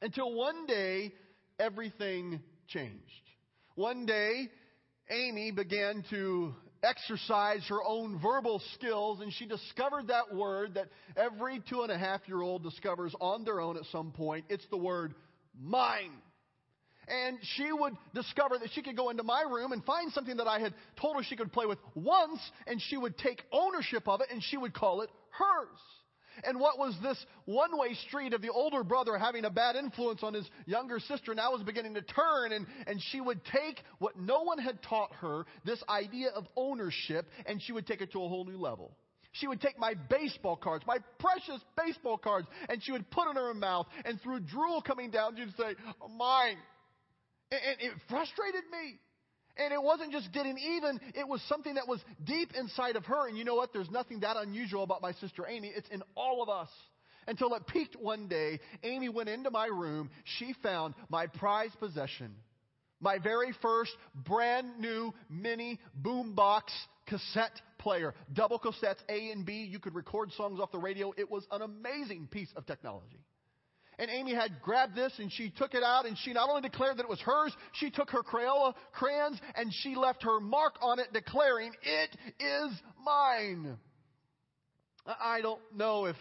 Until 0.00 0.32
one 0.32 0.66
day, 0.66 1.12
everything 1.58 2.40
changed. 2.68 3.02
One 3.74 4.06
day, 4.06 4.48
Amy 5.10 5.50
began 5.50 6.04
to 6.10 6.54
exercise 6.82 7.64
her 7.68 7.82
own 7.84 8.20
verbal 8.20 8.62
skills, 8.74 9.20
and 9.20 9.32
she 9.32 9.46
discovered 9.46 10.08
that 10.08 10.34
word 10.34 10.74
that 10.74 10.86
every 11.16 11.60
two 11.68 11.82
and 11.82 11.90
a 11.90 11.98
half 11.98 12.20
year 12.26 12.40
old 12.40 12.62
discovers 12.62 13.14
on 13.20 13.44
their 13.44 13.60
own 13.60 13.76
at 13.76 13.84
some 13.90 14.12
point. 14.12 14.44
It's 14.48 14.66
the 14.70 14.76
word 14.76 15.14
mine 15.60 16.12
and 17.08 17.38
she 17.56 17.72
would 17.72 17.94
discover 18.14 18.58
that 18.58 18.70
she 18.72 18.82
could 18.82 18.96
go 18.96 19.10
into 19.10 19.22
my 19.22 19.42
room 19.42 19.72
and 19.72 19.84
find 19.84 20.12
something 20.12 20.36
that 20.36 20.46
I 20.46 20.60
had 20.60 20.74
told 21.00 21.16
her 21.16 21.22
she 21.22 21.36
could 21.36 21.52
play 21.52 21.66
with 21.66 21.78
once, 21.94 22.40
and 22.66 22.80
she 22.80 22.96
would 22.96 23.18
take 23.18 23.42
ownership 23.52 24.06
of 24.08 24.20
it 24.20 24.28
and 24.30 24.42
she 24.42 24.56
would 24.56 24.74
call 24.74 25.02
it 25.02 25.10
hers. 25.30 25.78
And 26.44 26.60
what 26.60 26.78
was 26.78 26.94
this 27.02 27.22
one 27.44 27.76
way 27.76 27.94
street 28.06 28.32
of 28.32 28.42
the 28.42 28.50
older 28.50 28.84
brother 28.84 29.18
having 29.18 29.44
a 29.44 29.50
bad 29.50 29.76
influence 29.76 30.22
on 30.22 30.34
his 30.34 30.48
younger 30.64 30.98
sister 31.00 31.34
now 31.34 31.52
was 31.52 31.62
beginning 31.62 31.94
to 31.94 32.02
turn, 32.02 32.52
and, 32.52 32.66
and 32.86 33.02
she 33.10 33.20
would 33.20 33.40
take 33.44 33.82
what 33.98 34.18
no 34.18 34.42
one 34.42 34.58
had 34.58 34.82
taught 34.82 35.12
her, 35.20 35.44
this 35.64 35.82
idea 35.88 36.28
of 36.30 36.46
ownership, 36.56 37.28
and 37.46 37.60
she 37.60 37.72
would 37.72 37.86
take 37.86 38.00
it 38.00 38.12
to 38.12 38.22
a 38.22 38.28
whole 38.28 38.44
new 38.44 38.58
level. 38.58 38.96
She 39.32 39.46
would 39.46 39.60
take 39.60 39.78
my 39.78 39.94
baseball 39.94 40.56
cards, 40.56 40.84
my 40.86 40.98
precious 41.18 41.62
baseball 41.76 42.18
cards, 42.18 42.48
and 42.68 42.82
she 42.82 42.92
would 42.92 43.08
put 43.10 43.28
it 43.28 43.30
in 43.30 43.36
her 43.36 43.54
mouth, 43.54 43.86
and 44.04 44.20
through 44.20 44.40
drool 44.40 44.82
coming 44.82 45.10
down, 45.10 45.36
she'd 45.36 45.54
say, 45.56 45.74
Mine, 46.16 46.56
and 47.50 47.76
it 47.80 47.92
frustrated 48.08 48.62
me. 48.70 48.98
And 49.56 49.74
it 49.74 49.82
wasn't 49.82 50.12
just 50.12 50.32
getting 50.32 50.56
even, 50.56 51.00
it 51.14 51.26
was 51.26 51.42
something 51.42 51.74
that 51.74 51.86
was 51.86 52.00
deep 52.24 52.52
inside 52.58 52.96
of 52.96 53.04
her. 53.06 53.28
And 53.28 53.36
you 53.36 53.44
know 53.44 53.56
what? 53.56 53.72
There's 53.72 53.90
nothing 53.90 54.20
that 54.20 54.36
unusual 54.36 54.84
about 54.84 55.02
my 55.02 55.12
sister 55.12 55.46
Amy. 55.46 55.72
It's 55.74 55.88
in 55.90 56.02
all 56.16 56.42
of 56.42 56.48
us. 56.48 56.70
Until 57.26 57.54
it 57.54 57.66
peaked 57.66 57.96
one 57.96 58.28
day, 58.28 58.60
Amy 58.82 59.08
went 59.08 59.28
into 59.28 59.50
my 59.50 59.66
room. 59.66 60.10
She 60.38 60.54
found 60.62 60.94
my 61.10 61.26
prized 61.26 61.78
possession, 61.78 62.34
my 63.00 63.18
very 63.18 63.52
first 63.60 63.92
brand 64.14 64.78
new 64.78 65.12
mini 65.28 65.78
boombox 66.00 66.62
cassette 67.06 67.60
player, 67.78 68.14
double 68.32 68.58
cassettes 68.58 69.02
A 69.08 69.30
and 69.30 69.44
B. 69.44 69.68
You 69.70 69.78
could 69.78 69.94
record 69.94 70.32
songs 70.32 70.60
off 70.60 70.72
the 70.72 70.78
radio. 70.78 71.12
It 71.16 71.30
was 71.30 71.46
an 71.50 71.62
amazing 71.62 72.28
piece 72.30 72.50
of 72.56 72.66
technology. 72.66 73.20
And 74.00 74.10
Amy 74.10 74.34
had 74.34 74.62
grabbed 74.62 74.96
this 74.96 75.12
and 75.18 75.30
she 75.30 75.50
took 75.50 75.74
it 75.74 75.82
out 75.82 76.06
and 76.06 76.16
she 76.16 76.32
not 76.32 76.48
only 76.48 76.62
declared 76.62 76.96
that 76.96 77.02
it 77.02 77.08
was 77.08 77.20
hers, 77.20 77.54
she 77.72 77.90
took 77.90 78.08
her 78.10 78.22
Crayola 78.22 78.74
crayons 78.92 79.38
and 79.54 79.70
she 79.82 79.94
left 79.94 80.22
her 80.22 80.40
mark 80.40 80.76
on 80.80 80.98
it 80.98 81.12
declaring, 81.12 81.72
it 81.82 82.16
is 82.40 82.72
mine. 83.04 83.76
I 85.06 85.42
don't 85.42 85.60
know 85.76 86.06
if 86.06 86.16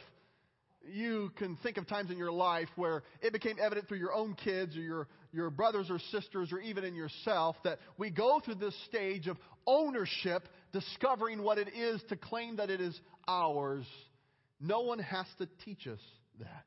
you 0.92 1.32
can 1.38 1.56
think 1.64 1.78
of 1.78 1.88
times 1.88 2.12
in 2.12 2.18
your 2.18 2.34
life 2.34 2.68
where 2.76 3.04
it 3.22 3.32
became 3.32 3.56
evident 3.62 3.88
through 3.88 4.00
your 4.00 4.14
own 4.14 4.34
kids 4.34 4.76
or 4.76 4.82
your, 4.82 5.08
your 5.32 5.50
brothers 5.50 5.90
or 5.90 6.00
sisters 6.12 6.52
or 6.52 6.60
even 6.60 6.84
in 6.84 6.96
yourself 6.96 7.56
that 7.64 7.80
we 7.98 8.10
go 8.10 8.42
through 8.44 8.56
this 8.56 8.76
stage 8.88 9.28
of 9.28 9.38
ownership, 9.66 10.50
discovering 10.74 11.44
what 11.44 11.58
it 11.58 11.70
is 11.74 12.04
to 12.10 12.18
claim 12.18 12.58
that 12.58 12.70
it 12.70 12.82
is 12.82 13.00
ours. 13.26 13.86
No 14.60 14.82
one 14.82 15.00
has 15.00 15.28
to 15.38 15.48
teach 15.64 15.88
us 15.88 16.02
that. 16.40 16.66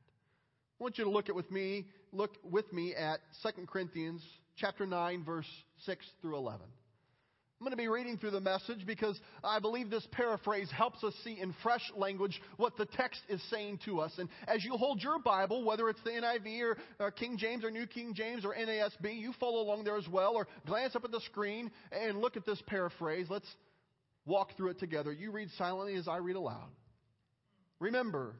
I 0.83 0.85
want 0.85 0.97
you 0.97 1.05
to 1.05 1.11
look 1.11 1.29
at 1.29 1.35
with 1.35 1.49
me, 1.49 1.85
look 2.11 2.31
with 2.43 2.73
me 2.73 2.93
at 2.93 3.21
2 3.41 3.67
Corinthians 3.67 4.21
chapter 4.57 4.85
9 4.85 5.23
verse 5.23 5.47
6 5.85 6.05
through 6.21 6.35
11. 6.35 6.59
I'm 6.59 7.63
going 7.65 7.71
to 7.71 7.77
be 7.77 7.87
reading 7.87 8.17
through 8.17 8.31
the 8.31 8.41
message 8.41 8.85
because 8.85 9.17
I 9.45 9.59
believe 9.59 9.89
this 9.89 10.05
paraphrase 10.11 10.69
helps 10.75 11.01
us 11.01 11.13
see 11.23 11.39
in 11.39 11.55
fresh 11.63 11.89
language 11.95 12.41
what 12.57 12.75
the 12.75 12.85
text 12.85 13.21
is 13.29 13.41
saying 13.49 13.79
to 13.85 14.01
us. 14.01 14.11
And 14.17 14.27
as 14.45 14.65
you 14.65 14.73
hold 14.73 15.01
your 15.01 15.19
Bible, 15.19 15.63
whether 15.63 15.87
it's 15.87 16.03
the 16.03 16.09
NIV 16.09 16.61
or, 16.61 16.77
or 16.99 17.11
King 17.11 17.37
James 17.37 17.63
or 17.63 17.71
New 17.71 17.87
King 17.87 18.13
James 18.13 18.43
or 18.43 18.53
NASB, 18.53 19.17
you 19.17 19.31
follow 19.39 19.61
along 19.61 19.85
there 19.85 19.95
as 19.95 20.09
well 20.09 20.33
or 20.35 20.49
glance 20.67 20.97
up 20.97 21.05
at 21.05 21.11
the 21.11 21.21
screen 21.21 21.71
and 21.93 22.19
look 22.19 22.35
at 22.35 22.45
this 22.45 22.61
paraphrase. 22.67 23.27
Let's 23.29 23.47
walk 24.25 24.57
through 24.57 24.71
it 24.71 24.79
together. 24.79 25.13
You 25.13 25.31
read 25.31 25.47
silently 25.57 25.95
as 25.95 26.09
I 26.09 26.17
read 26.17 26.35
aloud. 26.35 26.71
Remember, 27.79 28.35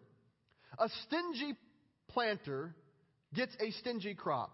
a 0.77 0.89
stingy 1.05 1.53
planter 2.13 2.75
gets 3.33 3.55
a 3.59 3.71
stingy 3.71 4.13
crop. 4.13 4.51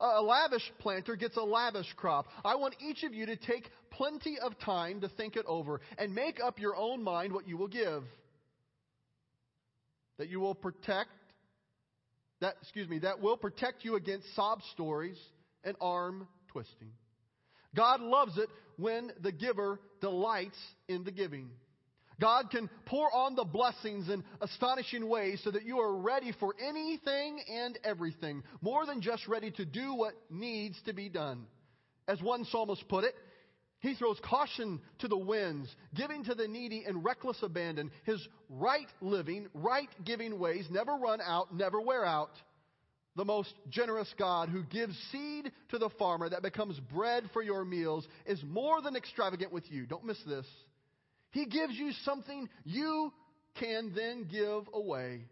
A 0.00 0.20
lavish 0.20 0.68
planter 0.80 1.14
gets 1.14 1.36
a 1.36 1.42
lavish 1.42 1.92
crop. 1.96 2.26
I 2.44 2.56
want 2.56 2.74
each 2.80 3.04
of 3.04 3.14
you 3.14 3.26
to 3.26 3.36
take 3.36 3.70
plenty 3.90 4.36
of 4.38 4.58
time 4.58 5.00
to 5.02 5.08
think 5.08 5.36
it 5.36 5.46
over 5.46 5.80
and 5.96 6.12
make 6.12 6.40
up 6.42 6.58
your 6.58 6.74
own 6.74 7.04
mind 7.04 7.32
what 7.32 7.46
you 7.46 7.56
will 7.56 7.68
give. 7.68 8.02
That 10.18 10.28
you 10.28 10.40
will 10.40 10.56
protect, 10.56 11.10
that, 12.40 12.56
excuse 12.62 12.88
me, 12.88 12.98
that 13.00 13.20
will 13.20 13.36
protect 13.36 13.84
you 13.84 13.94
against 13.94 14.34
sob 14.34 14.60
stories 14.72 15.18
and 15.62 15.76
arm 15.80 16.26
twisting. 16.48 16.90
God 17.74 18.00
loves 18.00 18.36
it 18.38 18.48
when 18.76 19.12
the 19.20 19.32
giver 19.32 19.78
delights 20.00 20.58
in 20.88 21.04
the 21.04 21.12
giving. 21.12 21.48
God 22.20 22.50
can 22.50 22.68
pour 22.86 23.12
on 23.14 23.34
the 23.34 23.44
blessings 23.44 24.08
in 24.08 24.22
astonishing 24.40 25.08
ways 25.08 25.40
so 25.42 25.50
that 25.50 25.64
you 25.64 25.78
are 25.78 25.96
ready 25.96 26.32
for 26.38 26.54
anything 26.60 27.40
and 27.50 27.78
everything, 27.84 28.42
more 28.60 28.86
than 28.86 29.00
just 29.00 29.26
ready 29.28 29.50
to 29.52 29.64
do 29.64 29.94
what 29.94 30.14
needs 30.30 30.80
to 30.86 30.92
be 30.92 31.08
done. 31.08 31.46
As 32.08 32.20
one 32.20 32.44
psalmist 32.44 32.86
put 32.88 33.04
it, 33.04 33.14
he 33.82 33.94
throws 33.94 34.18
caution 34.22 34.80
to 35.00 35.08
the 35.08 35.18
winds, 35.18 35.68
giving 35.94 36.24
to 36.24 36.36
the 36.36 36.46
needy 36.46 36.84
in 36.86 37.02
reckless 37.02 37.38
abandon. 37.42 37.90
His 38.04 38.26
right 38.48 38.86
living, 39.00 39.48
right 39.54 39.88
giving 40.04 40.38
ways 40.38 40.66
never 40.70 40.94
run 40.94 41.20
out, 41.20 41.54
never 41.54 41.80
wear 41.80 42.04
out. 42.04 42.30
The 43.16 43.24
most 43.24 43.52
generous 43.68 44.12
God 44.16 44.48
who 44.48 44.62
gives 44.62 44.96
seed 45.10 45.50
to 45.70 45.78
the 45.78 45.90
farmer 45.98 46.28
that 46.28 46.42
becomes 46.42 46.78
bread 46.94 47.24
for 47.32 47.42
your 47.42 47.64
meals 47.64 48.06
is 48.24 48.42
more 48.44 48.80
than 48.80 48.96
extravagant 48.96 49.52
with 49.52 49.70
you. 49.70 49.84
Don't 49.84 50.04
miss 50.04 50.22
this. 50.26 50.46
He 51.32 51.46
gives 51.46 51.74
you 51.74 51.92
something 52.04 52.48
you 52.64 53.12
can 53.58 53.92
then 53.94 54.28
give 54.30 54.64
away, 54.72 55.24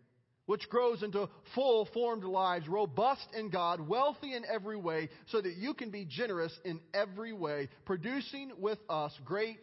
which 0.47 0.69
grows 0.69 1.02
into 1.02 1.28
full 1.54 1.89
formed 1.93 2.25
lives, 2.25 2.67
robust 2.69 3.26
in 3.36 3.50
God, 3.50 3.86
wealthy 3.86 4.34
in 4.34 4.45
every 4.45 4.76
way, 4.76 5.10
so 5.26 5.41
that 5.41 5.56
you 5.56 5.75
can 5.75 5.91
be 5.91 6.04
generous 6.04 6.52
in 6.65 6.80
every 6.93 7.32
way, 7.32 7.69
producing 7.84 8.50
with 8.58 8.78
us 8.89 9.13
great 9.25 9.60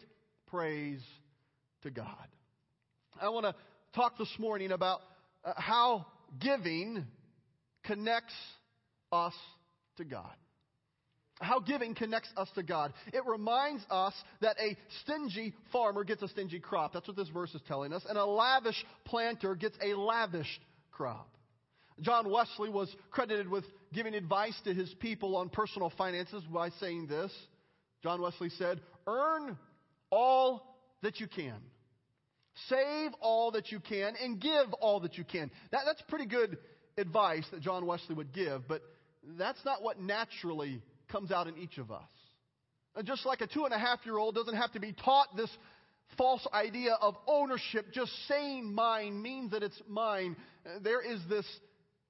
praise 0.47 1.01
to 1.83 1.91
God. 1.91 2.27
I 3.19 3.29
want 3.29 3.45
to 3.45 3.55
talk 3.95 4.17
this 4.17 4.33
morning 4.37 4.71
about 4.71 5.01
uh, 5.43 5.53
how 5.55 6.05
giving 6.39 7.05
connects 7.83 8.35
us 9.11 9.33
to 9.97 10.05
God 10.05 10.33
how 11.39 11.59
giving 11.59 11.93
connects 11.95 12.29
us 12.35 12.49
to 12.55 12.63
God. 12.63 12.93
It 13.13 13.23
reminds 13.25 13.83
us 13.89 14.13
that 14.41 14.57
a 14.59 14.75
stingy 15.01 15.53
farmer 15.71 16.03
gets 16.03 16.21
a 16.21 16.27
stingy 16.27 16.59
crop. 16.59 16.93
That's 16.93 17.07
what 17.07 17.17
this 17.17 17.29
verse 17.29 17.53
is 17.53 17.61
telling 17.67 17.93
us. 17.93 18.05
And 18.07 18.17
a 18.17 18.25
lavish 18.25 18.83
planter 19.05 19.55
gets 19.55 19.77
a 19.83 19.95
lavish 19.95 20.59
crop. 20.91 21.29
John 22.01 22.29
Wesley 22.29 22.69
was 22.69 22.93
credited 23.11 23.49
with 23.49 23.65
giving 23.93 24.13
advice 24.13 24.59
to 24.65 24.73
his 24.73 24.93
people 24.99 25.35
on 25.35 25.49
personal 25.49 25.91
finances 25.97 26.43
by 26.53 26.69
saying 26.79 27.07
this. 27.07 27.31
John 28.03 28.21
Wesley 28.21 28.49
said, 28.49 28.81
Earn 29.07 29.57
all 30.11 30.77
that 31.01 31.19
you 31.19 31.27
can. 31.27 31.55
Save 32.69 33.11
all 33.21 33.51
that 33.51 33.71
you 33.71 33.79
can 33.79 34.13
and 34.21 34.39
give 34.39 34.73
all 34.79 34.99
that 35.01 35.17
you 35.17 35.23
can. 35.23 35.51
That, 35.71 35.81
that's 35.85 36.01
pretty 36.07 36.25
good 36.25 36.57
advice 36.97 37.45
that 37.51 37.61
John 37.61 37.85
Wesley 37.85 38.15
would 38.15 38.33
give, 38.33 38.67
but 38.67 38.81
that's 39.37 39.63
not 39.63 39.83
what 39.83 39.99
naturally 39.99 40.81
comes 41.09 41.31
out 41.31 41.47
in 41.47 41.57
each 41.57 41.77
of 41.77 41.91
us. 41.91 42.09
And 42.95 43.05
just 43.05 43.25
like 43.25 43.41
a 43.41 43.47
two 43.47 43.65
and 43.65 43.73
a 43.73 43.79
half 43.79 43.99
year 44.05 44.17
old 44.17 44.35
doesn't 44.35 44.55
have 44.55 44.71
to 44.73 44.79
be 44.79 44.93
taught 44.93 45.35
this 45.35 45.49
false 46.17 46.45
idea 46.53 46.93
of 46.99 47.15
ownership, 47.27 47.87
just 47.93 48.11
saying 48.27 48.73
mine 48.73 49.21
means 49.21 49.51
that 49.51 49.63
it's 49.63 49.79
mine. 49.87 50.35
There 50.81 51.01
is 51.01 51.19
this 51.29 51.45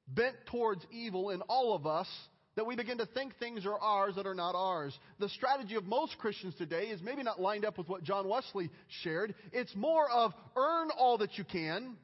bent 0.08 0.36
towards 0.50 0.86
evil 0.92 1.32
in 1.32 1.42
all 1.42 1.76
of 1.76 1.86
us 1.86 2.08
that 2.56 2.66
we 2.66 2.76
begin 2.76 2.98
to 2.98 3.06
think 3.06 3.38
things 3.38 3.66
are 3.66 3.78
ours 3.78 4.16
that 4.16 4.26
are 4.26 4.34
not 4.34 4.56
ours. 4.56 4.98
The 5.20 5.30
strategy 5.30 5.76
of 5.76 5.84
most 5.86 6.18
Christians 6.18 6.56
today 6.56 6.86
is 6.86 7.02
maybe 7.04 7.22
not 7.22 7.40
lined 7.40 7.66
up 7.66 7.78
with 7.78 7.88
what 7.88 8.04
John 8.04 8.28
Wesley 8.28 8.72
shared. 9.04 9.36
It's 9.52 9.76
more 9.76 10.10
of 10.10 10.34
earn 10.56 10.90
all 10.98 11.20
that 11.20 11.38
you 11.38 11.44
can, 11.44 11.96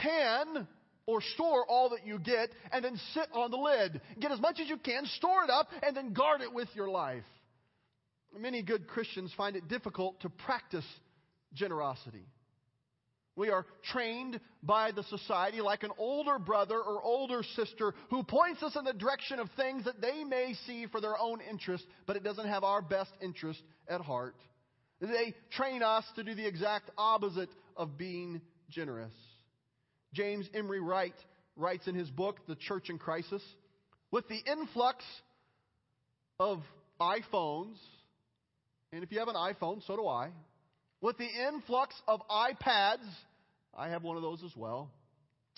can 0.00 0.68
or 1.06 1.20
store 1.34 1.64
all 1.68 1.90
that 1.90 2.06
you 2.06 2.18
get 2.18 2.50
and 2.72 2.84
then 2.84 2.98
sit 3.14 3.26
on 3.32 3.50
the 3.50 3.56
lid. 3.56 4.00
Get 4.20 4.30
as 4.30 4.40
much 4.40 4.60
as 4.60 4.68
you 4.68 4.76
can, 4.76 5.06
store 5.16 5.44
it 5.44 5.50
up, 5.50 5.68
and 5.82 5.96
then 5.96 6.12
guard 6.12 6.40
it 6.40 6.52
with 6.52 6.68
your 6.74 6.88
life. 6.88 7.24
Many 8.38 8.62
good 8.62 8.86
Christians 8.86 9.32
find 9.36 9.56
it 9.56 9.68
difficult 9.68 10.20
to 10.20 10.30
practice 10.30 10.86
generosity. 11.52 12.26
We 13.34 13.48
are 13.48 13.64
trained 13.90 14.40
by 14.62 14.92
the 14.92 15.04
society 15.04 15.60
like 15.62 15.84
an 15.84 15.90
older 15.96 16.38
brother 16.38 16.78
or 16.78 17.02
older 17.02 17.42
sister 17.56 17.94
who 18.10 18.22
points 18.22 18.62
us 18.62 18.76
in 18.76 18.84
the 18.84 18.92
direction 18.92 19.38
of 19.38 19.48
things 19.56 19.84
that 19.84 20.02
they 20.02 20.22
may 20.22 20.54
see 20.66 20.86
for 20.86 21.00
their 21.00 21.18
own 21.18 21.40
interest, 21.40 21.84
but 22.06 22.16
it 22.16 22.24
doesn't 22.24 22.48
have 22.48 22.62
our 22.62 22.82
best 22.82 23.10
interest 23.22 23.62
at 23.88 24.02
heart. 24.02 24.36
They 25.00 25.34
train 25.50 25.82
us 25.82 26.04
to 26.16 26.22
do 26.22 26.34
the 26.34 26.46
exact 26.46 26.90
opposite 26.98 27.48
of 27.76 27.96
being 27.96 28.42
generous. 28.68 29.14
James 30.12 30.48
Emery 30.54 30.80
Wright 30.80 31.14
writes 31.56 31.86
in 31.86 31.94
his 31.94 32.10
book, 32.10 32.36
The 32.46 32.56
Church 32.56 32.90
in 32.90 32.98
Crisis, 32.98 33.42
with 34.10 34.28
the 34.28 34.38
influx 34.50 35.04
of 36.38 36.60
iPhones, 37.00 37.76
and 38.92 39.02
if 39.02 39.10
you 39.10 39.18
have 39.18 39.28
an 39.28 39.36
iPhone, 39.36 39.86
so 39.86 39.96
do 39.96 40.06
I, 40.06 40.30
with 41.00 41.18
the 41.18 41.28
influx 41.48 41.94
of 42.06 42.20
iPads, 42.28 43.08
I 43.76 43.88
have 43.88 44.02
one 44.02 44.16
of 44.16 44.22
those 44.22 44.42
as 44.44 44.54
well. 44.56 44.90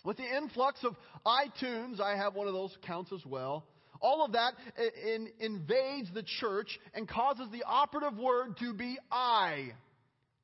With 0.05 0.19
the 0.19 0.37
influx 0.37 0.85
of 0.85 0.95
iTunes, 1.27 2.01
I 2.01 2.17
have 2.17 2.35
one 2.35 2.47
of 2.47 2.55
those 2.55 2.77
accounts 2.83 3.13
as 3.13 3.25
well. 3.27 3.65
All 4.01 4.25
of 4.25 4.33
that 4.33 4.55
in, 4.79 5.29
invades 5.41 6.13
the 6.13 6.23
church 6.41 6.79
and 6.95 7.09
causes 7.09 7.49
the 7.51 7.65
operative 7.67 8.19
word 8.19 8.57
to 8.59 8.75
be 8.75 8.99
I, 9.11 9.73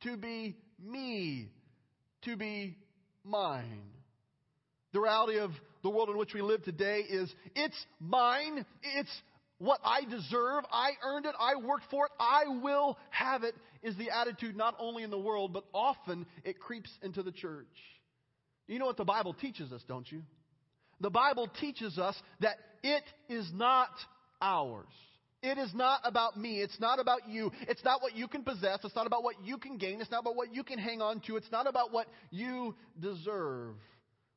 to 0.03 0.17
be 0.17 0.57
me, 0.83 1.49
to 2.23 2.37
be 2.37 2.79
mine. 3.23 3.83
The 4.93 5.01
reality 5.01 5.39
of 5.39 5.51
the 5.83 5.91
world 5.91 6.09
in 6.09 6.17
which 6.17 6.35
we 6.35 6.43
live 6.43 6.63
today 6.65 7.01
is 7.09 7.33
it's 7.55 7.87
mine. 8.01 8.65
It's 8.83 9.11
what 9.59 9.81
I 9.85 10.05
deserve. 10.05 10.65
I 10.73 10.93
earned 11.05 11.27
it. 11.27 11.35
I 11.39 11.57
worked 11.65 11.85
for 11.91 12.07
it. 12.07 12.13
I 12.19 12.45
will 12.63 12.99
have 13.11 13.45
it 13.45 13.55
is 13.83 13.97
the 13.97 14.11
attitude 14.11 14.57
not 14.57 14.75
only 14.79 15.03
in 15.03 15.11
the 15.11 15.19
world, 15.19 15.53
but 15.53 15.65
often 15.73 16.27
it 16.45 16.59
creeps 16.59 16.91
into 17.03 17.23
the 17.23 17.33
church. 17.33 17.67
You 18.67 18.79
know 18.79 18.87
what 18.87 18.97
the 18.97 19.05
Bible 19.05 19.35
teaches 19.35 19.73
us, 19.73 19.83
don't 19.89 20.11
you? 20.11 20.23
The 21.01 21.11
Bible 21.11 21.49
teaches 21.61 21.99
us 21.99 22.15
that 22.41 22.57
it 22.83 23.03
is 23.29 23.51
not 23.55 23.91
ours. 24.41 24.87
It 25.43 25.57
is 25.57 25.73
not 25.75 26.01
about 26.05 26.39
me. 26.39 26.61
It's 26.61 26.79
not 26.79 27.01
about 27.01 27.29
you. 27.29 27.51
It's 27.63 27.83
not 27.85 28.03
what 28.03 28.15
you 28.15 28.29
can 28.29 28.43
possess. 28.43 28.81
It's 28.85 28.95
not 28.95 29.07
about 29.07 29.23
what 29.23 29.37
you 29.43 29.57
can 29.57 29.79
gain. 29.79 30.01
It's 30.01 30.11
not 30.11 30.21
about 30.21 30.37
what 30.37 30.55
you 30.55 30.63
can 30.63 30.79
hang 30.79 31.01
on 31.01 31.21
to. 31.27 31.37
It's 31.37 31.51
not 31.51 31.67
about 31.67 31.93
what 31.93 32.07
you 32.31 32.75
deserve. 33.01 33.75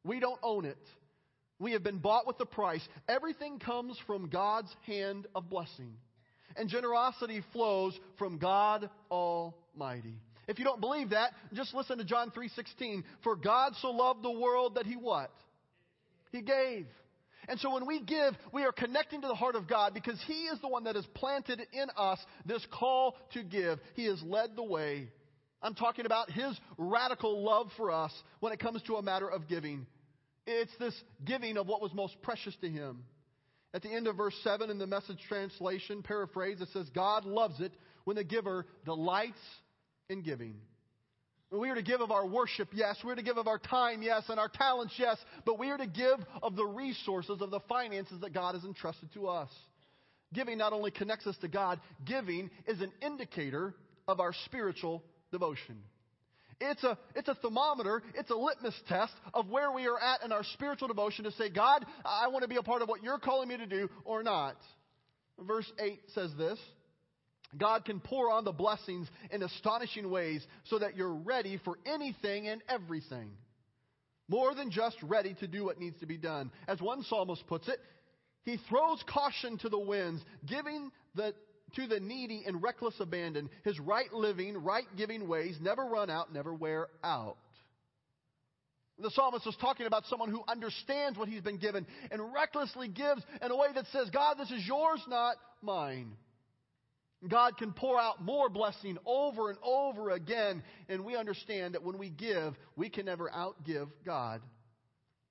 We 0.03 0.19
don't 0.19 0.39
own 0.43 0.65
it. 0.65 0.77
We 1.59 1.73
have 1.73 1.83
been 1.83 1.99
bought 1.99 2.27
with 2.27 2.39
a 2.39 2.45
price. 2.45 2.85
Everything 3.07 3.59
comes 3.59 3.97
from 4.05 4.29
God's 4.29 4.73
hand 4.85 5.27
of 5.33 5.49
blessing. 5.49 5.93
And 6.55 6.69
generosity 6.69 7.41
flows 7.53 7.97
from 8.17 8.37
God 8.37 8.89
Almighty. 9.09 10.19
If 10.47 10.59
you 10.59 10.65
don't 10.65 10.81
believe 10.81 11.11
that, 11.11 11.31
just 11.53 11.73
listen 11.73 11.97
to 11.99 12.03
John 12.03 12.31
3:16. 12.31 13.03
For 13.23 13.35
God 13.35 13.75
so 13.77 13.91
loved 13.91 14.23
the 14.23 14.31
world 14.31 14.75
that 14.75 14.85
he 14.85 14.95
what? 14.95 15.31
He 16.31 16.41
gave. 16.41 16.87
And 17.47 17.59
so 17.59 17.73
when 17.73 17.85
we 17.85 18.01
give, 18.01 18.33
we 18.51 18.63
are 18.63 18.71
connecting 18.71 19.21
to 19.21 19.27
the 19.27 19.35
heart 19.35 19.55
of 19.55 19.67
God 19.67 19.93
because 19.93 20.21
He 20.27 20.45
is 20.45 20.59
the 20.61 20.67
one 20.67 20.85
that 20.85 20.95
has 20.95 21.05
planted 21.13 21.61
in 21.73 21.89
us 21.97 22.19
this 22.45 22.65
call 22.71 23.17
to 23.33 23.43
give. 23.43 23.79
He 23.95 24.05
has 24.05 24.21
led 24.23 24.55
the 24.55 24.63
way. 24.63 25.09
I'm 25.61 25.75
talking 25.75 26.05
about 26.05 26.31
His 26.31 26.57
radical 26.77 27.43
love 27.43 27.69
for 27.75 27.91
us 27.91 28.13
when 28.39 28.53
it 28.53 28.59
comes 28.59 28.81
to 28.83 28.95
a 28.95 29.01
matter 29.01 29.29
of 29.29 29.47
giving. 29.47 29.85
It's 30.45 30.75
this 30.79 30.95
giving 31.23 31.57
of 31.57 31.67
what 31.67 31.81
was 31.81 31.93
most 31.93 32.21
precious 32.21 32.55
to 32.61 32.69
Him. 32.69 33.03
At 33.73 33.81
the 33.81 33.89
end 33.89 34.07
of 34.07 34.17
verse 34.17 34.35
7 34.43 34.69
in 34.69 34.77
the 34.77 34.85
message 34.85 35.19
translation, 35.27 36.03
paraphrase, 36.03 36.61
it 36.61 36.69
says, 36.73 36.89
God 36.93 37.25
loves 37.25 37.59
it 37.59 37.71
when 38.03 38.15
the 38.15 38.23
giver 38.23 38.67
delights 38.85 39.39
in 40.09 40.21
giving. 40.21 40.55
We 41.49 41.69
are 41.69 41.75
to 41.75 41.83
give 41.83 42.01
of 42.01 42.11
our 42.11 42.25
worship, 42.25 42.69
yes. 42.73 42.97
We're 43.03 43.15
to 43.15 43.23
give 43.23 43.37
of 43.37 43.47
our 43.47 43.59
time, 43.59 44.01
yes, 44.01 44.23
and 44.29 44.39
our 44.39 44.49
talents, 44.49 44.93
yes. 44.97 45.17
But 45.45 45.59
we 45.59 45.69
are 45.69 45.77
to 45.77 45.87
give 45.87 46.19
of 46.41 46.55
the 46.55 46.65
resources, 46.65 47.41
of 47.41 47.51
the 47.51 47.59
finances 47.69 48.19
that 48.21 48.33
God 48.33 48.55
has 48.55 48.63
entrusted 48.63 49.13
to 49.13 49.27
us. 49.27 49.49
Giving 50.33 50.57
not 50.57 50.73
only 50.73 50.89
connects 50.89 51.27
us 51.27 51.37
to 51.41 51.47
God, 51.47 51.79
giving 52.05 52.49
is 52.67 52.81
an 52.81 52.91
indicator 53.01 53.75
of 54.07 54.19
our 54.19 54.33
spiritual 54.45 55.03
devotion. 55.31 55.77
It's 56.65 56.83
a, 56.83 56.97
it's 57.13 57.27
a 57.27 57.35
thermometer, 57.35 58.01
it's 58.15 58.29
a 58.29 58.35
litmus 58.35 58.75
test 58.87 59.11
of 59.33 59.49
where 59.49 59.71
we 59.71 59.85
are 59.85 59.99
at 59.99 60.23
in 60.23 60.31
our 60.31 60.43
spiritual 60.53 60.87
devotion 60.87 61.25
to 61.25 61.31
say, 61.33 61.49
God, 61.49 61.85
I 62.05 62.29
want 62.29 62.43
to 62.43 62.47
be 62.47 62.55
a 62.55 62.63
part 62.63 62.81
of 62.81 62.87
what 62.87 63.03
you're 63.03 63.19
calling 63.19 63.49
me 63.49 63.57
to 63.57 63.65
do 63.65 63.89
or 64.05 64.23
not. 64.23 64.55
Verse 65.39 65.69
8 65.77 65.99
says 66.15 66.31
this 66.37 66.57
God 67.57 67.83
can 67.85 67.99
pour 67.99 68.31
on 68.31 68.45
the 68.45 68.51
blessings 68.51 69.09
in 69.29 69.43
astonishing 69.43 70.09
ways 70.09 70.45
so 70.65 70.79
that 70.79 70.95
you're 70.95 71.13
ready 71.13 71.59
for 71.65 71.77
anything 71.85 72.47
and 72.47 72.61
everything. 72.69 73.31
More 74.29 74.55
than 74.55 74.71
just 74.71 74.95
ready 75.03 75.33
to 75.41 75.47
do 75.47 75.65
what 75.65 75.79
needs 75.79 75.99
to 75.99 76.05
be 76.05 76.17
done. 76.17 76.49
As 76.67 76.81
one 76.81 77.03
psalmist 77.03 77.45
puts 77.47 77.67
it, 77.67 77.79
he 78.43 78.57
throws 78.69 79.03
caution 79.07 79.57
to 79.59 79.69
the 79.69 79.79
winds, 79.79 80.21
giving 80.45 80.91
the, 81.13 81.33
to 81.75 81.87
the 81.87 81.99
needy 81.99 82.43
in 82.45 82.61
reckless 82.61 82.95
abandon. 82.99 83.49
His 83.63 83.79
right 83.79 84.11
living, 84.13 84.57
right 84.63 84.85
giving 84.97 85.27
ways 85.27 85.57
never 85.61 85.83
run 85.85 86.09
out, 86.09 86.33
never 86.33 86.53
wear 86.53 86.87
out. 87.03 87.37
The 88.99 89.09
psalmist 89.11 89.47
is 89.47 89.55
talking 89.59 89.87
about 89.87 90.05
someone 90.05 90.29
who 90.29 90.43
understands 90.47 91.17
what 91.17 91.27
he's 91.27 91.41
been 91.41 91.57
given 91.57 91.87
and 92.11 92.33
recklessly 92.33 92.87
gives 92.87 93.23
in 93.41 93.51
a 93.51 93.55
way 93.55 93.67
that 93.73 93.85
says, 93.91 94.09
God, 94.11 94.37
this 94.37 94.51
is 94.51 94.65
yours, 94.67 95.01
not 95.07 95.35
mine. 95.61 96.15
God 97.27 97.57
can 97.57 97.71
pour 97.71 97.99
out 97.99 98.21
more 98.21 98.49
blessing 98.49 98.97
over 99.05 99.49
and 99.49 99.57
over 99.63 100.11
again, 100.11 100.61
and 100.89 101.05
we 101.05 101.15
understand 101.15 101.73
that 101.73 101.83
when 101.83 101.97
we 101.97 102.09
give, 102.09 102.53
we 102.75 102.89
can 102.89 103.05
never 103.05 103.29
outgive 103.29 103.87
God. 104.05 104.41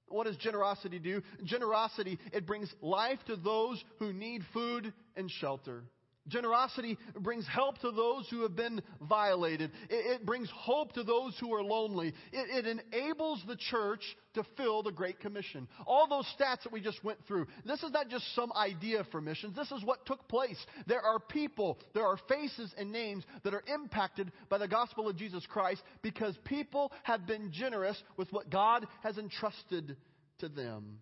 What 0.09 0.27
does 0.27 0.37
generosity 0.39 0.99
do? 0.99 1.23
Generosity, 1.45 2.19
it 2.33 2.47
brings 2.47 2.73
life 2.81 3.19
to 3.27 3.37
those 3.37 3.83
who 3.99 4.13
need 4.13 4.43
food 4.53 4.93
and 5.17 5.31
shelter. 5.31 5.85
Generosity 6.29 6.99
brings 7.19 7.47
help 7.49 7.79
to 7.79 7.91
those 7.91 8.29
who 8.31 8.43
have 8.43 8.55
been 8.55 8.81
violated. 9.01 9.73
It, 9.91 10.21
it 10.21 10.27
brings 10.27 10.49
hope 10.55 10.93
to 10.93 11.03
those 11.03 11.37
who 11.41 11.53
are 11.53 11.63
lonely. 11.63 12.15
It, 12.33 12.67
it, 12.67 12.79
enables 12.93 13.43
the 13.47 13.57
church 13.57 14.03
to 14.35 14.45
fill 14.57 14.85
the 14.85 14.93
Great 14.93 15.19
Commission. 15.19 15.67
All 15.85 16.07
those 16.09 16.27
stats 16.39 16.63
that 16.63 16.73
we 16.73 16.81
just 16.81 17.03
went 17.03 17.19
through, 17.27 17.49
this 17.65 17.83
is 17.83 17.91
not 17.91 18.09
just 18.09 18.35
some 18.37 18.53
idea 18.53 19.05
for 19.11 19.21
missions. 19.21 19.57
This 19.57 19.73
is 19.73 19.85
what 19.85 20.07
took 20.07 20.29
place. 20.29 20.65
There 20.87 21.03
are 21.03 21.19
people, 21.19 21.79
there 21.93 22.07
are 22.07 22.19
faces 22.29 22.73
and 22.79 22.93
names 22.93 23.25
that 23.43 23.53
are 23.53 23.65
impacted 23.67 24.31
by 24.49 24.59
the 24.59 24.69
gospel 24.69 25.09
of 25.09 25.17
Jesus 25.17 25.45
Christ 25.49 25.83
because 26.03 26.37
people 26.45 26.93
have 27.03 27.27
been 27.27 27.51
generous 27.53 28.01
with 28.17 28.33
what 28.33 28.49
God 28.49 28.87
has 29.03 29.19
entrusted 29.19 29.97
to 30.39 30.49
them. 30.49 30.99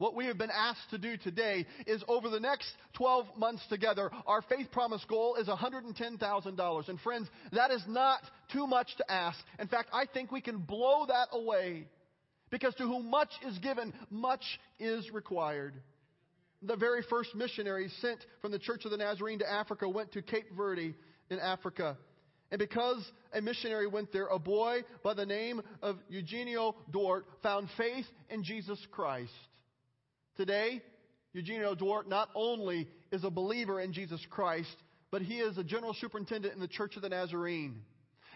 What 0.00 0.16
we 0.16 0.24
have 0.28 0.38
been 0.38 0.50
asked 0.50 0.88
to 0.92 0.98
do 0.98 1.18
today 1.18 1.66
is 1.86 2.02
over 2.08 2.30
the 2.30 2.40
next 2.40 2.72
12 2.94 3.26
months 3.36 3.62
together, 3.68 4.10
our 4.26 4.40
faith 4.40 4.72
promise 4.72 5.04
goal 5.06 5.34
is 5.34 5.46
$110,000. 5.46 6.88
And 6.88 7.00
friends, 7.00 7.28
that 7.52 7.70
is 7.70 7.84
not 7.86 8.20
too 8.50 8.66
much 8.66 8.96
to 8.96 9.12
ask. 9.12 9.38
In 9.58 9.68
fact, 9.68 9.90
I 9.92 10.06
think 10.10 10.32
we 10.32 10.40
can 10.40 10.56
blow 10.56 11.04
that 11.06 11.28
away. 11.32 11.86
Because 12.48 12.74
to 12.76 12.84
whom 12.84 13.10
much 13.10 13.28
is 13.46 13.58
given, 13.58 13.92
much 14.08 14.40
is 14.78 15.10
required. 15.12 15.74
The 16.62 16.76
very 16.76 17.02
first 17.10 17.34
missionary 17.34 17.90
sent 18.00 18.24
from 18.40 18.52
the 18.52 18.58
Church 18.58 18.86
of 18.86 18.92
the 18.92 18.96
Nazarene 18.96 19.40
to 19.40 19.52
Africa 19.52 19.86
went 19.86 20.12
to 20.12 20.22
Cape 20.22 20.46
Verde 20.56 20.94
in 21.28 21.38
Africa. 21.38 21.98
And 22.50 22.58
because 22.58 23.06
a 23.34 23.42
missionary 23.42 23.86
went 23.86 24.14
there, 24.14 24.28
a 24.28 24.38
boy 24.38 24.80
by 25.04 25.12
the 25.12 25.26
name 25.26 25.60
of 25.82 25.98
Eugenio 26.08 26.74
Duarte 26.90 27.26
found 27.42 27.68
faith 27.76 28.06
in 28.30 28.42
Jesus 28.44 28.78
Christ. 28.90 29.30
Today, 30.36 30.82
Eugenio 31.32 31.74
Duarte 31.74 32.08
not 32.08 32.28
only 32.34 32.88
is 33.12 33.24
a 33.24 33.30
believer 33.30 33.80
in 33.80 33.92
Jesus 33.92 34.24
Christ, 34.30 34.76
but 35.10 35.22
he 35.22 35.38
is 35.38 35.58
a 35.58 35.64
general 35.64 35.94
superintendent 35.94 36.54
in 36.54 36.60
the 36.60 36.68
Church 36.68 36.96
of 36.96 37.02
the 37.02 37.08
Nazarene. 37.08 37.82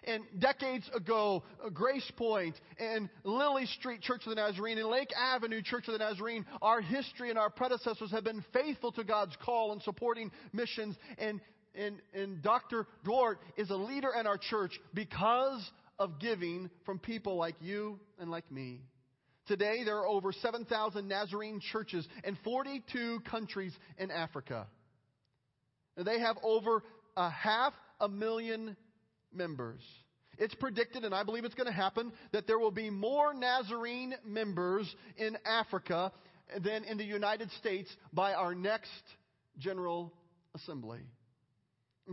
And 0.07 0.23
decades 0.39 0.89
ago, 0.95 1.45
uh, 1.65 1.71
Grace 1.71 2.11
Point 2.17 2.61
and 2.79 3.09
Lily 3.23 3.67
Street 3.67 4.03
Church 4.03 4.23
of 4.27 4.31
the 4.31 4.35
Nazarene 4.35 4.77
and 4.79 4.89
Lake 4.89 5.11
Avenue 5.17 5.63
Church 5.63 5.89
of 5.89 5.93
the 5.93 5.99
Nazarene, 5.99 6.45
our 6.61 6.83
history 6.83 7.31
and 7.31 7.39
our 7.39 7.49
predecessors 7.49 8.11
have 8.11 8.25
been 8.25 8.45
faithful 8.53 8.93
to 8.93 9.05
God's 9.05 9.35
call 9.43 9.73
in 9.73 9.81
supporting 9.81 10.31
missions. 10.53 10.97
And, 11.17 11.41
and, 11.75 12.03
and 12.13 12.43
Dr. 12.43 12.87
Duarte 13.05 13.41
is 13.57 13.71
a 13.71 13.77
leader 13.77 14.11
in 14.19 14.27
our 14.27 14.37
church 14.37 14.79
because 14.93 15.71
of 15.99 16.19
giving 16.19 16.69
from 16.85 16.99
people 16.99 17.37
like 17.37 17.55
you 17.61 17.99
and 18.19 18.31
like 18.31 18.51
me. 18.53 18.83
Today, 19.47 19.85
there 19.85 19.99
are 19.99 20.07
over 20.07 20.33
7,000 20.33 21.07
Nazarene 21.07 21.61
churches 21.73 22.07
in 22.25 22.37
42 22.45 23.21
countries 23.31 23.73
in 23.99 24.11
Africa. 24.11 24.67
They 25.97 26.21
have 26.21 26.37
over 26.43 26.83
a 27.17 27.31
half 27.31 27.75
a 28.01 28.09
million 28.09 28.77
members. 29.33 29.81
It's 30.39 30.55
predicted, 30.55 31.05
and 31.05 31.15
I 31.15 31.23
believe 31.23 31.45
it's 31.45 31.55
going 31.55 31.69
to 31.69 31.73
happen, 31.73 32.13
that 32.33 32.47
there 32.47 32.59
will 32.59 32.71
be 32.71 32.91
more 32.91 33.35
Nazarene 33.35 34.15
members 34.25 34.93
in 35.17 35.37
Africa 35.45 36.11
than 36.63 36.85
in 36.85 36.97
the 36.99 37.05
United 37.05 37.51
States 37.53 37.95
by 38.13 38.33
our 38.33 38.55
next 38.55 38.91
General 39.59 40.13
Assembly. 40.55 41.01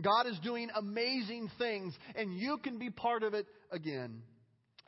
God 0.00 0.26
is 0.26 0.38
doing 0.40 0.68
amazing 0.74 1.50
things, 1.58 1.94
and 2.14 2.32
you 2.32 2.58
can 2.62 2.78
be 2.78 2.90
part 2.90 3.22
of 3.22 3.34
it 3.34 3.46
again. 3.70 4.22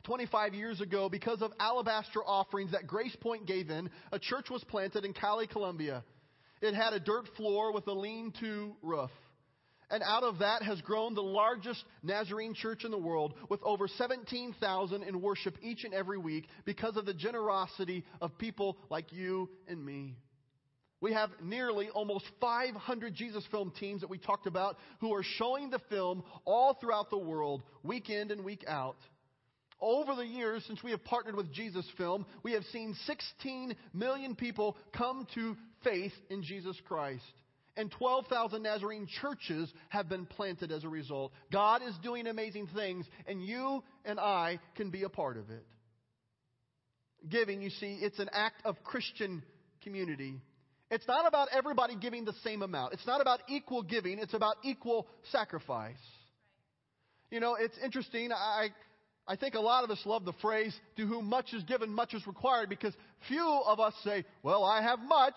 25 0.05 0.53
years 0.53 0.81
ago, 0.81 1.09
because 1.09 1.41
of 1.41 1.51
alabaster 1.59 2.23
offerings 2.25 2.71
that 2.71 2.87
Grace 2.87 3.15
Point 3.21 3.45
gave 3.45 3.69
in, 3.69 3.89
a 4.11 4.19
church 4.19 4.49
was 4.49 4.63
planted 4.65 5.05
in 5.05 5.13
Cali, 5.13 5.47
Colombia. 5.47 6.03
It 6.61 6.73
had 6.73 6.93
a 6.93 6.99
dirt 6.99 7.27
floor 7.35 7.73
with 7.73 7.87
a 7.87 7.93
lean 7.93 8.33
to 8.39 8.75
roof. 8.81 9.11
And 9.91 10.01
out 10.03 10.23
of 10.23 10.39
that 10.39 10.63
has 10.63 10.81
grown 10.81 11.13
the 11.13 11.21
largest 11.21 11.83
Nazarene 12.01 12.55
church 12.55 12.85
in 12.85 12.91
the 12.91 12.97
world 12.97 13.35
with 13.49 13.61
over 13.63 13.87
17,000 13.87 15.03
in 15.03 15.21
worship 15.21 15.57
each 15.61 15.83
and 15.83 15.93
every 15.93 16.17
week 16.17 16.47
because 16.65 16.97
of 16.97 17.05
the 17.05 17.13
generosity 17.13 18.03
of 18.19 18.37
people 18.37 18.77
like 18.89 19.13
you 19.13 19.49
and 19.67 19.83
me. 19.83 20.15
We 21.01 21.13
have 21.13 21.29
nearly 21.43 21.89
almost 21.89 22.25
500 22.41 23.13
Jesus 23.13 23.43
film 23.51 23.71
teams 23.79 24.01
that 24.01 24.09
we 24.09 24.17
talked 24.17 24.47
about 24.47 24.77
who 25.01 25.13
are 25.13 25.23
showing 25.23 25.69
the 25.69 25.81
film 25.89 26.23
all 26.45 26.73
throughout 26.73 27.11
the 27.11 27.17
world, 27.17 27.61
week 27.83 28.09
in 28.09 28.31
and 28.31 28.43
week 28.43 28.63
out. 28.67 28.97
Over 29.81 30.15
the 30.15 30.25
years, 30.25 30.63
since 30.65 30.81
we 30.83 30.91
have 30.91 31.03
partnered 31.03 31.35
with 31.35 31.51
Jesus 31.51 31.85
Film, 31.97 32.25
we 32.43 32.53
have 32.53 32.63
seen 32.71 32.95
16 33.05 33.75
million 33.93 34.35
people 34.35 34.77
come 34.95 35.27
to 35.35 35.57
faith 35.83 36.13
in 36.29 36.43
Jesus 36.43 36.77
Christ. 36.87 37.23
And 37.77 37.91
12,000 37.91 38.63
Nazarene 38.63 39.07
churches 39.21 39.71
have 39.89 40.07
been 40.07 40.25
planted 40.25 40.71
as 40.71 40.85
a 40.85 40.89
result. 40.89 41.33
God 41.51 41.81
is 41.85 41.93
doing 42.01 42.25
amazing 42.25 42.67
things, 42.73 43.05
and 43.27 43.43
you 43.43 43.83
and 44.05 44.17
I 44.17 44.59
can 44.75 44.91
be 44.91 45.03
a 45.03 45.09
part 45.09 45.37
of 45.37 45.49
it. 45.49 45.65
Giving, 47.27 47.61
you 47.61 47.69
see, 47.69 47.97
it's 48.01 48.19
an 48.19 48.29
act 48.31 48.61
of 48.63 48.81
Christian 48.83 49.43
community. 49.83 50.35
It's 50.89 51.07
not 51.07 51.27
about 51.27 51.49
everybody 51.51 51.95
giving 51.97 52.23
the 52.23 52.35
same 52.43 52.61
amount. 52.61 52.93
It's 52.93 53.07
not 53.07 53.19
about 53.19 53.41
equal 53.49 53.81
giving, 53.81 54.19
it's 54.19 54.33
about 54.33 54.55
equal 54.63 55.07
sacrifice. 55.31 55.95
You 57.29 57.41
know, 57.41 57.55
it's 57.55 57.77
interesting. 57.83 58.31
I, 58.31 58.69
I 59.27 59.35
think 59.35 59.55
a 59.55 59.59
lot 59.59 59.83
of 59.83 59.89
us 59.89 59.99
love 60.05 60.23
the 60.23 60.33
phrase, 60.33 60.75
to 60.97 61.05
whom 61.05 61.25
much 61.25 61.53
is 61.53 61.63
given, 61.63 61.89
much 61.89 62.13
is 62.13 62.25
required, 62.27 62.69
because 62.69 62.93
few 63.27 63.61
of 63.65 63.79
us 63.79 63.93
say, 64.03 64.23
well, 64.43 64.63
I 64.63 64.81
have 64.81 64.99
much. 64.99 65.35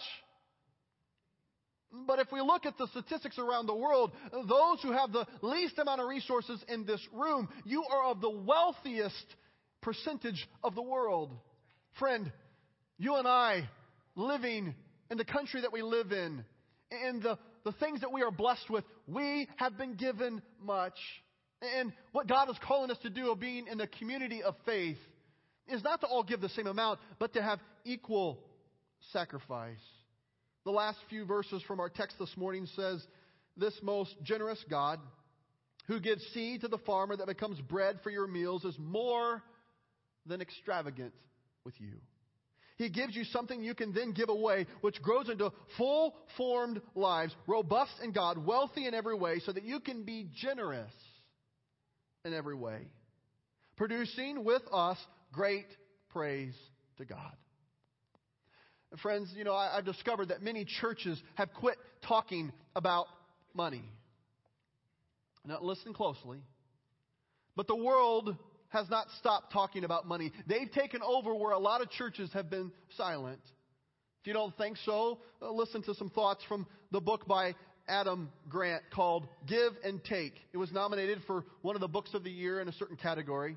But 2.07 2.19
if 2.19 2.31
we 2.31 2.43
look 2.43 2.67
at 2.67 2.77
the 2.77 2.87
statistics 2.89 3.39
around 3.39 3.67
the 3.67 3.75
world, 3.75 4.13
those 4.31 4.83
who 4.83 4.93
have 4.93 5.11
the 5.11 5.27
least 5.41 5.79
amount 5.79 6.03
of 6.03 6.09
resources 6.09 6.63
in 6.69 6.85
this 6.85 7.01
room, 7.15 7.49
you 7.65 7.83
are 7.91 8.11
of 8.11 8.21
the 8.21 8.31
wealthiest 8.31 9.37
percentage 9.81 10.47
of 10.63 10.75
the 10.75 10.83
world. 10.83 11.33
Friend, 11.99 12.31
you 12.99 13.17
and 13.17 13.27
I 13.27 13.69
living 14.17 14.75
in 15.11 15.17
the 15.17 15.25
country 15.25 15.63
that 15.63 15.73
we 15.73 15.81
live 15.81 16.13
in, 16.13 16.45
and 16.91 17.23
the, 17.23 17.39
the 17.65 17.73
things 17.73 18.01
that 18.03 18.13
we 18.13 18.23
are 18.23 18.31
blessed 18.31 18.69
with, 18.69 18.85
we 19.07 19.49
have 19.57 19.79
been 19.79 19.95
given 19.95 20.43
much. 20.63 20.99
And 21.61 21.93
what 22.13 22.29
God 22.29 22.49
is 22.51 22.57
calling 22.63 22.91
us 22.91 22.99
to 22.99 23.11
do 23.11 23.33
of 23.33 23.41
being 23.41 23.67
in 23.67 23.79
the 23.79 23.87
community 23.87 24.43
of 24.43 24.55
faith 24.65 24.99
is 25.67 25.83
not 25.83 26.01
to 26.01 26.07
all 26.07 26.23
give 26.23 26.41
the 26.41 26.49
same 26.51 26.67
amount, 26.67 27.01
but 27.19 27.33
to 27.35 27.43
have 27.43 27.59
equal 27.85 28.39
sacrifice. 29.13 29.77
The 30.65 30.71
last 30.71 30.99
few 31.09 31.25
verses 31.25 31.63
from 31.67 31.81
our 31.81 31.89
text 31.89 32.17
this 32.19 32.37
morning 32.37 32.67
says, 32.77 33.05
This 33.57 33.75
most 33.83 34.15
generous 34.23 34.63
God, 34.71 35.01
who 35.87 36.01
gives 36.01 36.23
seed 36.35 36.61
to 36.61 36.69
the 36.69 36.79
farmer 36.79 37.17
that 37.17 37.27
becomes 37.27 37.61
bread 37.61 37.99
for 38.03 38.11
your 38.11 38.27
meals, 38.27 38.65
is 38.65 38.77
more 38.79 39.43
than 40.27 40.41
extravagant 40.41 41.13
with 41.65 41.75
you. 41.81 41.95
He 42.77 42.89
gives 42.89 43.17
you 43.17 43.25
something 43.25 43.61
you 43.63 43.75
can 43.75 43.93
then 43.93 44.13
give 44.13 44.29
away, 44.29 44.67
which 44.83 45.03
grows 45.03 45.29
into 45.29 45.53
full 45.77 46.15
formed 46.37 46.81
lives, 46.95 47.35
robust 47.49 47.93
in 48.05 48.13
God, 48.13 48.39
wealthy 48.47 48.87
in 48.87 48.95
every 48.95 49.17
way, 49.17 49.41
so 49.41 49.53
that 49.53 49.65
you 49.65 49.81
can 49.81 50.05
be 50.05 50.29
generous 50.41 50.93
in 52.29 52.35
every 52.35 52.55
way, 52.55 52.79
producing 53.77 54.45
with 54.45 54.63
us 54.73 54.99
great 55.33 55.67
praise 56.11 56.55
to 56.99 57.05
God. 57.05 57.33
Friends, 59.03 59.33
you 59.37 59.45
know, 59.45 59.55
I, 59.55 59.77
have 59.77 59.85
discovered 59.85 60.29
that 60.29 60.43
many 60.43 60.65
churches 60.65 61.21
have 61.35 61.53
quit 61.53 61.77
talking 62.07 62.53
about 62.77 63.07
money. 63.55 63.85
Now, 65.45 65.59
listen 65.61 65.93
closely. 65.93 66.39
But 67.57 67.67
the 67.67 67.77
world 67.77 68.37
has 68.69 68.89
not 68.89 69.07
stopped 69.19 69.53
talking 69.53 69.85
about 69.85 70.07
money. 70.07 70.33
They've 70.47 70.71
taken 70.71 71.01
over 71.03 71.35
where 71.35 71.53
a 71.53 71.59
lot 71.59 71.81
of 71.81 71.91
churches 71.91 72.31
have 72.33 72.51
been 72.51 72.71
silent. 72.97 73.41
If 74.21 74.27
you 74.27 74.33
don't 74.33 74.57
think 74.57 74.77
so, 74.85 75.21
uh, 75.41 75.51
listen 75.51 75.83
to 75.83 75.95
some 75.95 76.11
thoughts 76.11 76.43
from 76.49 76.67
the 76.91 77.01
book 77.01 77.27
by 77.27 77.55
Adam 77.89 78.31
Grant 78.49 78.83
called 78.93 79.27
Give 79.47 79.73
and 79.83 80.03
Take. 80.05 80.35
It 80.53 80.59
was 80.59 80.71
nominated 80.73 81.21
for 81.27 81.45
one 81.63 81.75
of 81.75 81.81
the 81.81 81.89
books 81.89 82.15
of 82.15 82.25
the 82.25 82.31
year 82.31 82.61
in 82.61 82.69
a 82.69 82.73
certain 82.73 82.97
category. 82.97 83.57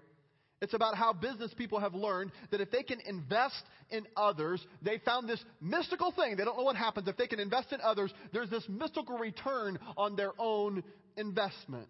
It's 0.61 0.75
about 0.75 0.95
how 0.95 1.11
business 1.11 1.51
people 1.55 1.79
have 1.79 1.95
learned 1.95 2.31
that 2.51 2.61
if 2.61 2.69
they 2.69 2.83
can 2.83 2.99
invest 3.01 3.63
in 3.89 4.05
others, 4.15 4.63
they 4.83 4.99
found 4.99 5.27
this 5.27 5.43
mystical 5.59 6.11
thing. 6.11 6.35
They 6.35 6.45
don't 6.45 6.55
know 6.55 6.63
what 6.63 6.75
happens. 6.75 7.07
If 7.07 7.17
they 7.17 7.27
can 7.27 7.39
invest 7.39 7.73
in 7.73 7.81
others, 7.81 8.13
there's 8.31 8.49
this 8.49 8.63
mystical 8.69 9.17
return 9.17 9.79
on 9.97 10.15
their 10.15 10.33
own 10.37 10.83
investment. 11.17 11.89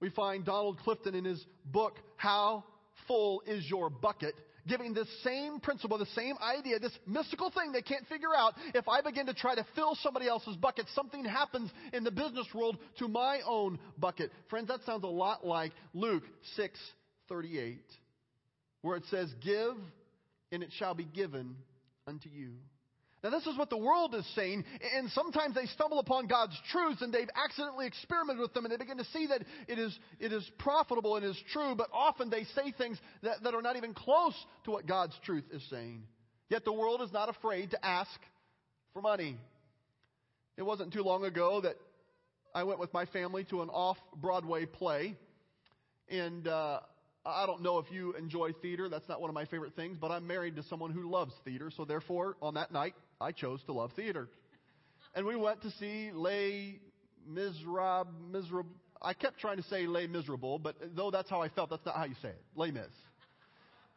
We 0.00 0.10
find 0.10 0.44
Donald 0.44 0.78
Clifton 0.80 1.14
in 1.14 1.24
his 1.24 1.42
book, 1.64 1.98
How 2.16 2.64
Full 3.08 3.42
Is 3.46 3.64
Your 3.70 3.88
Bucket? 3.88 4.34
Giving 4.66 4.94
this 4.94 5.08
same 5.22 5.60
principle, 5.60 5.98
the 5.98 6.06
same 6.06 6.36
idea, 6.42 6.78
this 6.78 6.96
mystical 7.06 7.50
thing 7.50 7.72
they 7.72 7.82
can't 7.82 8.06
figure 8.08 8.34
out. 8.36 8.54
If 8.74 8.88
I 8.88 9.00
begin 9.00 9.26
to 9.26 9.34
try 9.34 9.54
to 9.54 9.66
fill 9.74 9.96
somebody 9.96 10.28
else's 10.28 10.56
bucket, 10.56 10.86
something 10.94 11.24
happens 11.24 11.70
in 11.92 12.04
the 12.04 12.10
business 12.10 12.46
world 12.54 12.78
to 12.98 13.08
my 13.08 13.40
own 13.46 13.78
bucket. 13.98 14.30
Friends, 14.48 14.68
that 14.68 14.80
sounds 14.84 15.04
a 15.04 15.08
lot 15.08 15.46
like 15.46 15.72
Luke 15.92 16.24
6 16.56 16.78
38, 17.28 17.80
where 18.82 18.96
it 18.96 19.04
says, 19.10 19.32
Give, 19.42 19.76
and 20.52 20.62
it 20.62 20.70
shall 20.78 20.94
be 20.94 21.04
given 21.04 21.56
unto 22.06 22.28
you. 22.28 22.52
Now, 23.24 23.30
this 23.30 23.46
is 23.46 23.56
what 23.56 23.70
the 23.70 23.78
world 23.78 24.14
is 24.14 24.26
saying, 24.34 24.66
and 24.94 25.10
sometimes 25.12 25.54
they 25.54 25.64
stumble 25.64 25.98
upon 25.98 26.26
God's 26.26 26.60
truths 26.70 27.00
and 27.00 27.12
they've 27.12 27.30
accidentally 27.34 27.86
experimented 27.86 28.42
with 28.42 28.52
them 28.52 28.66
and 28.66 28.72
they 28.72 28.76
begin 28.76 28.98
to 28.98 29.04
see 29.06 29.26
that 29.28 29.42
it 29.66 29.78
is, 29.78 29.98
it 30.20 30.30
is 30.30 30.48
profitable 30.58 31.16
and 31.16 31.24
is 31.24 31.42
true, 31.50 31.74
but 31.74 31.88
often 31.90 32.28
they 32.28 32.44
say 32.54 32.70
things 32.76 32.98
that, 33.22 33.42
that 33.42 33.54
are 33.54 33.62
not 33.62 33.76
even 33.76 33.94
close 33.94 34.34
to 34.64 34.72
what 34.72 34.86
God's 34.86 35.18
truth 35.24 35.44
is 35.50 35.64
saying. 35.70 36.02
Yet 36.50 36.66
the 36.66 36.72
world 36.74 37.00
is 37.00 37.12
not 37.12 37.30
afraid 37.30 37.70
to 37.70 37.82
ask 37.82 38.10
for 38.92 39.00
money. 39.00 39.38
It 40.58 40.62
wasn't 40.62 40.92
too 40.92 41.02
long 41.02 41.24
ago 41.24 41.62
that 41.62 41.76
I 42.54 42.64
went 42.64 42.78
with 42.78 42.92
my 42.92 43.06
family 43.06 43.44
to 43.44 43.62
an 43.62 43.70
off 43.70 43.96
Broadway 44.14 44.66
play, 44.66 45.16
and 46.10 46.46
uh, 46.46 46.80
I 47.24 47.46
don't 47.46 47.62
know 47.62 47.78
if 47.78 47.90
you 47.90 48.12
enjoy 48.12 48.52
theater. 48.52 48.90
That's 48.90 49.08
not 49.08 49.22
one 49.22 49.30
of 49.30 49.34
my 49.34 49.46
favorite 49.46 49.74
things, 49.74 49.96
but 49.98 50.10
I'm 50.10 50.26
married 50.26 50.56
to 50.56 50.62
someone 50.64 50.90
who 50.90 51.10
loves 51.10 51.32
theater. 51.42 51.70
So 51.74 51.86
therefore, 51.86 52.36
on 52.42 52.54
that 52.54 52.70
night, 52.70 52.94
I 53.20 53.32
chose 53.32 53.62
to 53.64 53.72
love 53.72 53.92
theater. 53.96 54.28
And 55.14 55.26
we 55.26 55.36
went 55.36 55.62
to 55.62 55.70
see 55.72 56.10
Les 56.12 56.80
Miserables. 57.28 58.06
Miserable. 58.30 58.70
I 59.00 59.12
kept 59.12 59.38
trying 59.38 59.58
to 59.58 59.62
say 59.64 59.86
Les 59.86 60.06
Miserable, 60.06 60.58
but 60.58 60.76
though 60.96 61.10
that's 61.10 61.28
how 61.28 61.42
I 61.42 61.48
felt, 61.48 61.70
that's 61.70 61.84
not 61.84 61.96
how 61.96 62.04
you 62.04 62.14
say 62.22 62.28
it. 62.28 62.42
Les 62.56 62.70
Mis. 62.70 62.84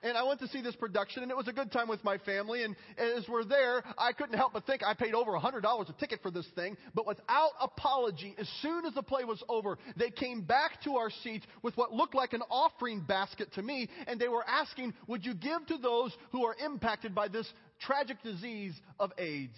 And 0.03 0.15
I 0.15 0.23
went 0.23 0.39
to 0.41 0.47
see 0.49 0.61
this 0.61 0.75
production, 0.75 1.23
and 1.23 1.31
it 1.31 1.37
was 1.37 1.47
a 1.47 1.53
good 1.53 1.71
time 1.71 1.87
with 1.87 2.03
my 2.03 2.19
family. 2.19 2.63
And 2.63 2.75
as 2.99 3.27
we're 3.27 3.43
there, 3.43 3.83
I 3.97 4.13
couldn't 4.13 4.37
help 4.37 4.53
but 4.53 4.65
think 4.67 4.83
I 4.83 4.93
paid 4.93 5.15
over 5.15 5.33
a 5.33 5.39
$100 5.39 5.89
a 5.89 5.93
ticket 5.93 6.21
for 6.21 6.29
this 6.29 6.45
thing. 6.55 6.77
But 6.93 7.07
without 7.07 7.51
apology, 7.59 8.35
as 8.37 8.47
soon 8.61 8.85
as 8.85 8.93
the 8.93 9.01
play 9.01 9.23
was 9.23 9.43
over, 9.49 9.79
they 9.95 10.11
came 10.11 10.41
back 10.41 10.83
to 10.83 10.97
our 10.97 11.09
seats 11.23 11.47
with 11.63 11.75
what 11.77 11.93
looked 11.93 12.13
like 12.13 12.33
an 12.33 12.43
offering 12.51 13.01
basket 13.01 13.51
to 13.53 13.63
me, 13.63 13.89
and 14.05 14.19
they 14.19 14.27
were 14.27 14.45
asking, 14.47 14.93
Would 15.07 15.25
you 15.25 15.33
give 15.33 15.65
to 15.67 15.77
those 15.77 16.15
who 16.31 16.45
are 16.45 16.55
impacted 16.63 17.15
by 17.15 17.27
this 17.27 17.51
tragic 17.79 18.21
disease 18.23 18.73
of 18.99 19.11
AIDS? 19.17 19.57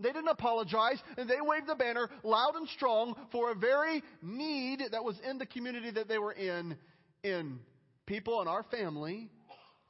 They 0.00 0.12
didn't 0.12 0.28
apologize, 0.28 0.98
and 1.16 1.28
they 1.28 1.40
waved 1.40 1.66
the 1.66 1.74
banner 1.74 2.08
loud 2.22 2.54
and 2.54 2.68
strong 2.68 3.14
for 3.32 3.50
a 3.50 3.54
very 3.54 4.02
need 4.22 4.82
that 4.92 5.02
was 5.02 5.16
in 5.28 5.38
the 5.38 5.46
community 5.46 5.90
that 5.90 6.06
they 6.06 6.18
were 6.18 6.32
in, 6.32 6.76
in 7.24 7.58
people 8.06 8.40
in 8.40 8.48
our 8.48 8.62
family 8.64 9.28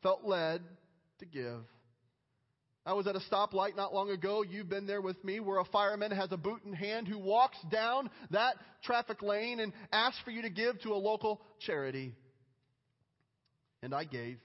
felt 0.02 0.24
led 0.24 0.62
to 1.18 1.26
give. 1.26 1.61
I 2.87 2.94
was 2.94 3.07
at 3.07 3.16
a 3.16 3.20
stoplight 3.31 3.76
not 3.76 3.92
long 3.92 4.09
ago. 4.09 4.42
You've 4.42 4.70
been 4.70 4.87
there 4.87 5.02
with 5.02 5.22
me, 5.22 5.40
where 5.40 5.59
a 5.59 5.64
fireman 5.66 6.11
has 6.11 6.33
a 6.33 6.38
boot 6.38 6.62
in 6.64 6.72
hand 6.72 7.07
who 7.07 7.18
walks 7.18 7.59
down 7.70 8.09
that 8.31 8.54
traffic 8.83 9.20
lane 9.20 9.61
and 9.61 9.74
asks 9.92 10.18
for 10.24 10.31
you 10.31 10.40
to 10.40 10.48
give 10.48 10.81
to 10.81 10.94
a 10.94 10.96
local 10.96 11.42
charity. 11.61 12.14
And 13.83 13.94
I 13.94 14.04
gave. 14.04 14.38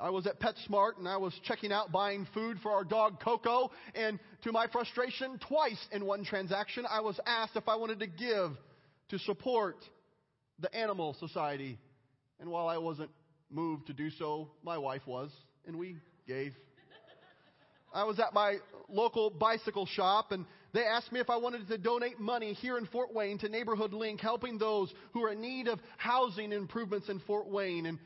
I 0.00 0.10
was 0.10 0.26
at 0.26 0.40
PetSmart 0.40 0.98
and 0.98 1.08
I 1.08 1.16
was 1.16 1.32
checking 1.44 1.72
out 1.72 1.92
buying 1.92 2.26
food 2.34 2.58
for 2.62 2.72
our 2.72 2.84
dog 2.84 3.20
Coco. 3.20 3.70
And 3.94 4.18
to 4.44 4.52
my 4.52 4.66
frustration, 4.68 5.38
twice 5.48 5.84
in 5.92 6.04
one 6.04 6.24
transaction, 6.24 6.84
I 6.88 7.00
was 7.00 7.18
asked 7.26 7.56
if 7.56 7.68
I 7.68 7.76
wanted 7.76 8.00
to 8.00 8.06
give 8.06 8.52
to 9.10 9.18
support 9.20 9.76
the 10.58 10.74
Animal 10.74 11.14
Society. 11.18 11.78
And 12.40 12.50
while 12.50 12.68
I 12.68 12.78
wasn't 12.78 13.10
moved 13.50 13.86
to 13.86 13.92
do 13.92 14.10
so. 14.10 14.50
My 14.62 14.78
wife 14.78 15.02
was, 15.06 15.30
and 15.66 15.76
we 15.76 15.96
gave. 16.26 16.54
I 17.94 18.04
was 18.04 18.18
at 18.18 18.34
my 18.34 18.56
local 18.88 19.30
bicycle 19.30 19.86
shop, 19.86 20.32
and 20.32 20.44
they 20.74 20.84
asked 20.84 21.12
me 21.12 21.20
if 21.20 21.30
I 21.30 21.36
wanted 21.36 21.66
to 21.68 21.78
donate 21.78 22.20
money 22.20 22.52
here 22.52 22.76
in 22.76 22.86
Fort 22.86 23.14
Wayne 23.14 23.38
to 23.38 23.48
Neighborhood 23.48 23.92
Link, 23.92 24.20
helping 24.20 24.58
those 24.58 24.92
who 25.12 25.24
are 25.24 25.32
in 25.32 25.40
need 25.40 25.68
of 25.68 25.80
housing 25.96 26.52
improvements 26.52 27.08
in 27.08 27.20
Fort 27.20 27.48
Wayne, 27.48 27.86
and, 27.86 27.98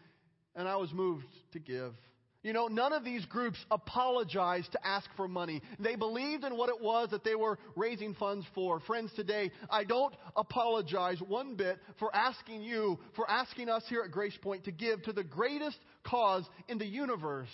and 0.55 0.69
I 0.69 0.77
was 0.77 0.93
moved 0.93 1.27
to 1.53 1.59
give. 1.59 1.95
You 2.43 2.55
know, 2.55 2.69
none 2.69 2.95
of 2.95 3.05
these 3.05 3.27
groups 3.27 3.59
apologized 3.71 4.73
to 4.73 4.87
ask 4.87 5.07
for 5.15 5.29
money. 5.29 5.61
They 5.79 5.95
believed 5.95 6.43
in 6.45 6.57
what 6.57 6.71
it 6.71 6.81
was 6.81 7.11
that 7.11 7.23
they 7.23 7.35
were 7.35 7.59
raising 7.77 8.15
funds 8.15 8.47
for. 8.55 8.81
Friends, 8.81 9.13
today, 9.15 9.51
I 9.69 9.85
don't 9.85 10.15
apologize 10.35 11.21
one 11.21 11.55
bit 11.55 11.79
for 11.99 12.15
asking 12.17 12.63
you, 12.63 12.99
for 13.15 13.31
asking 13.31 13.69
us 13.69 13.85
here 13.89 14.03
at 14.05 14.11
Grace 14.11 14.37
Point 14.41 14.65
to 14.65 14.73
give 14.73 15.03
to 15.03 15.13
the 15.13 15.25
greatest 15.25 15.77
cause 16.03 16.49
in 16.67 16.79
the 16.79 16.87
universe. 16.87 17.51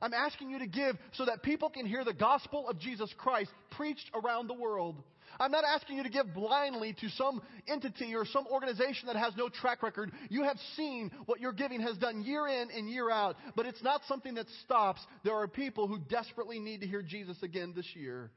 I'm 0.00 0.14
asking 0.14 0.50
you 0.50 0.60
to 0.60 0.68
give 0.68 0.96
so 1.12 1.24
that 1.24 1.42
people 1.42 1.68
can 1.68 1.84
hear 1.84 2.04
the 2.04 2.14
gospel 2.14 2.68
of 2.68 2.78
Jesus 2.78 3.12
Christ 3.18 3.50
preached 3.70 4.08
around 4.14 4.48
the 4.48 4.54
world. 4.54 5.02
I'm 5.40 5.50
not 5.50 5.64
asking 5.64 5.96
you 5.96 6.02
to 6.02 6.10
give 6.10 6.32
blindly 6.34 6.94
to 7.00 7.08
some 7.10 7.42
entity 7.68 8.14
or 8.14 8.24
some 8.24 8.46
organization 8.46 9.06
that 9.06 9.16
has 9.16 9.34
no 9.36 9.48
track 9.48 9.82
record. 9.82 10.12
You 10.28 10.44
have 10.44 10.58
seen 10.76 11.10
what 11.26 11.40
your 11.40 11.52
giving 11.52 11.80
has 11.80 11.96
done 11.98 12.22
year 12.22 12.46
in 12.46 12.70
and 12.70 12.88
year 12.88 13.10
out, 13.10 13.36
but 13.56 13.66
it's 13.66 13.82
not 13.82 14.02
something 14.08 14.34
that 14.34 14.46
stops. 14.64 15.00
There 15.24 15.34
are 15.34 15.48
people 15.48 15.88
who 15.88 15.98
desperately 15.98 16.58
need 16.58 16.80
to 16.80 16.86
hear 16.86 17.02
Jesus 17.02 17.36
again 17.42 17.72
this 17.74 17.88
year. 17.94 18.30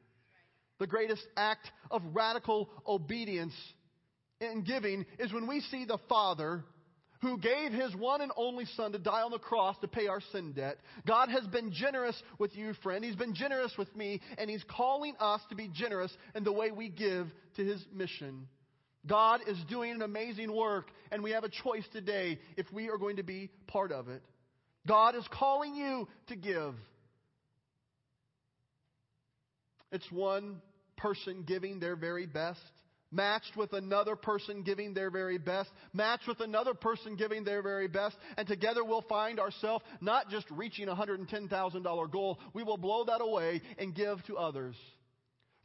The 0.79 0.87
greatest 0.87 1.25
act 1.37 1.69
of 1.89 2.01
radical 2.13 2.69
obedience 2.87 3.53
in 4.41 4.63
giving 4.63 5.05
is 5.19 5.31
when 5.31 5.47
we 5.47 5.61
see 5.61 5.85
the 5.85 5.99
Father 6.09 6.63
who 7.25 7.39
gave 7.39 7.71
his 7.71 7.95
one 7.95 8.21
and 8.21 8.31
only 8.37 8.65
son 8.77 8.91
to 8.91 8.99
die 8.99 9.23
on 9.23 9.31
the 9.31 9.39
cross 9.39 9.75
to 9.81 9.87
pay 9.87 10.05
our 10.05 10.21
sin 10.31 10.51
debt. 10.51 10.77
God 11.07 11.27
has 11.29 11.43
been 11.47 11.71
generous 11.73 12.15
with 12.37 12.55
you, 12.55 12.73
friend. 12.83 13.03
He's 13.03 13.15
been 13.15 13.33
generous 13.33 13.73
with 13.79 13.93
me, 13.95 14.21
and 14.37 14.47
he's 14.47 14.63
calling 14.69 15.15
us 15.19 15.41
to 15.49 15.55
be 15.55 15.67
generous 15.67 16.15
in 16.35 16.43
the 16.43 16.51
way 16.51 16.69
we 16.69 16.87
give 16.87 17.25
to 17.55 17.65
his 17.65 17.83
mission. 17.91 18.47
God 19.07 19.41
is 19.47 19.57
doing 19.67 19.93
an 19.93 20.03
amazing 20.03 20.55
work, 20.55 20.91
and 21.11 21.23
we 21.23 21.31
have 21.31 21.43
a 21.43 21.49
choice 21.49 21.83
today 21.91 22.37
if 22.57 22.71
we 22.71 22.89
are 22.89 22.97
going 22.99 23.15
to 23.15 23.23
be 23.23 23.49
part 23.65 23.91
of 23.91 24.07
it. 24.07 24.21
God 24.87 25.15
is 25.15 25.25
calling 25.31 25.73
you 25.73 26.07
to 26.27 26.35
give. 26.35 26.75
It's 29.91 30.11
one 30.11 30.61
person 30.95 31.43
giving 31.47 31.79
their 31.79 31.95
very 31.95 32.27
best 32.27 32.59
matched 33.11 33.55
with 33.55 33.73
another 33.73 34.15
person 34.15 34.63
giving 34.63 34.93
their 34.93 35.09
very 35.09 35.37
best, 35.37 35.69
matched 35.93 36.27
with 36.27 36.39
another 36.39 36.73
person 36.73 37.15
giving 37.15 37.43
their 37.43 37.61
very 37.61 37.87
best, 37.87 38.15
and 38.37 38.47
together 38.47 38.83
we'll 38.83 39.01
find 39.03 39.39
ourselves 39.39 39.83
not 40.01 40.29
just 40.29 40.49
reaching 40.51 40.89
a 40.89 40.95
$110,000 40.95 42.11
goal, 42.11 42.39
we 42.53 42.63
will 42.63 42.77
blow 42.77 43.05
that 43.05 43.21
away 43.21 43.61
and 43.77 43.95
give 43.95 44.23
to 44.25 44.37
others. 44.37 44.75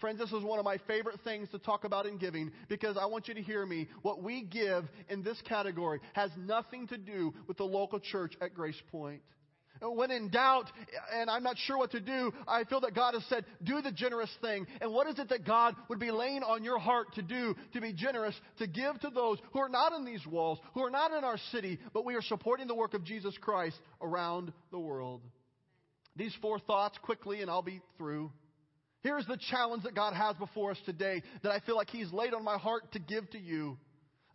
Friends, 0.00 0.18
this 0.18 0.33
is 0.33 0.42
one 0.42 0.59
of 0.59 0.64
my 0.64 0.79
favorite 0.87 1.20
things 1.24 1.50
to 1.50 1.59
talk 1.59 1.85
about 1.85 2.07
in 2.07 2.16
giving 2.16 2.53
because 2.70 2.96
I 2.96 3.05
want 3.05 3.29
you 3.29 3.35
to 3.35 3.42
hear 3.42 3.66
me. 3.66 3.87
What 4.00 4.22
we 4.22 4.42
give 4.42 4.85
in 5.11 5.22
this 5.22 5.40
category 5.46 6.00
has 6.14 6.31
nothing 6.38 6.87
to 6.88 6.96
do 6.96 7.35
with 7.46 7.59
the 7.59 7.64
local 7.64 8.00
church 8.00 8.33
at 8.40 8.55
Grace 8.55 8.81
Point. 8.90 9.20
When 9.83 10.11
in 10.11 10.29
doubt 10.29 10.71
and 11.12 11.31
I'm 11.31 11.43
not 11.43 11.57
sure 11.57 11.79
what 11.79 11.93
to 11.93 12.01
do, 12.01 12.33
I 12.47 12.64
feel 12.64 12.81
that 12.83 12.95
God 12.95 13.14
has 13.14 13.25
said, 13.29 13.47
do 13.62 13.81
the 13.81 13.93
generous 13.93 14.31
thing. 14.43 14.66
And 14.81 14.93
what 14.93 15.07
is 15.07 15.19
it 15.19 15.31
that 15.31 15.47
God 15.47 15.75
would 15.88 15.99
be 15.99 16.11
laying 16.11 16.43
on 16.43 16.62
your 16.64 16.79
heart 16.79 17.14
to 17.14 17.23
do 17.23 17.55
to 17.73 17.81
be 17.81 17.93
generous, 17.95 18.35
to 18.59 18.66
give 18.66 19.01
to 19.01 19.11
those 19.11 19.38
who 19.53 19.61
are 19.61 19.71
not 19.71 19.93
in 19.95 20.05
these 20.05 20.27
walls, 20.27 20.59
who 20.75 20.85
are 20.85 20.90
not 20.90 21.12
in 21.12 21.25
our 21.25 21.38
city, 21.51 21.79
but 21.95 22.05
we 22.05 22.14
are 22.14 22.23
supporting 22.23 22.66
the 22.66 22.75
work 22.75 22.93
of 22.93 23.05
Jesus 23.05 23.35
Christ 23.40 23.79
around 24.03 24.53
the 24.71 24.79
world? 24.79 25.23
These 26.16 26.35
four 26.43 26.59
thoughts 26.59 26.99
quickly, 27.03 27.40
and 27.40 27.51
I'll 27.51 27.62
be 27.62 27.81
through. 27.97 28.31
Here's 29.03 29.25
the 29.27 29.38
challenge 29.51 29.85
that 29.85 29.95
God 29.95 30.12
has 30.12 30.37
before 30.37 30.73
us 30.73 30.79
today 30.85 31.23
that 31.43 31.53
I 31.53 31.61
feel 31.61 31.77
like 31.77 31.88
He's 31.88 32.12
laid 32.12 32.35
on 32.35 32.45
my 32.45 32.59
heart 32.59 32.93
to 32.93 32.99
give 32.99 33.31
to 33.31 33.38
you. 33.38 33.79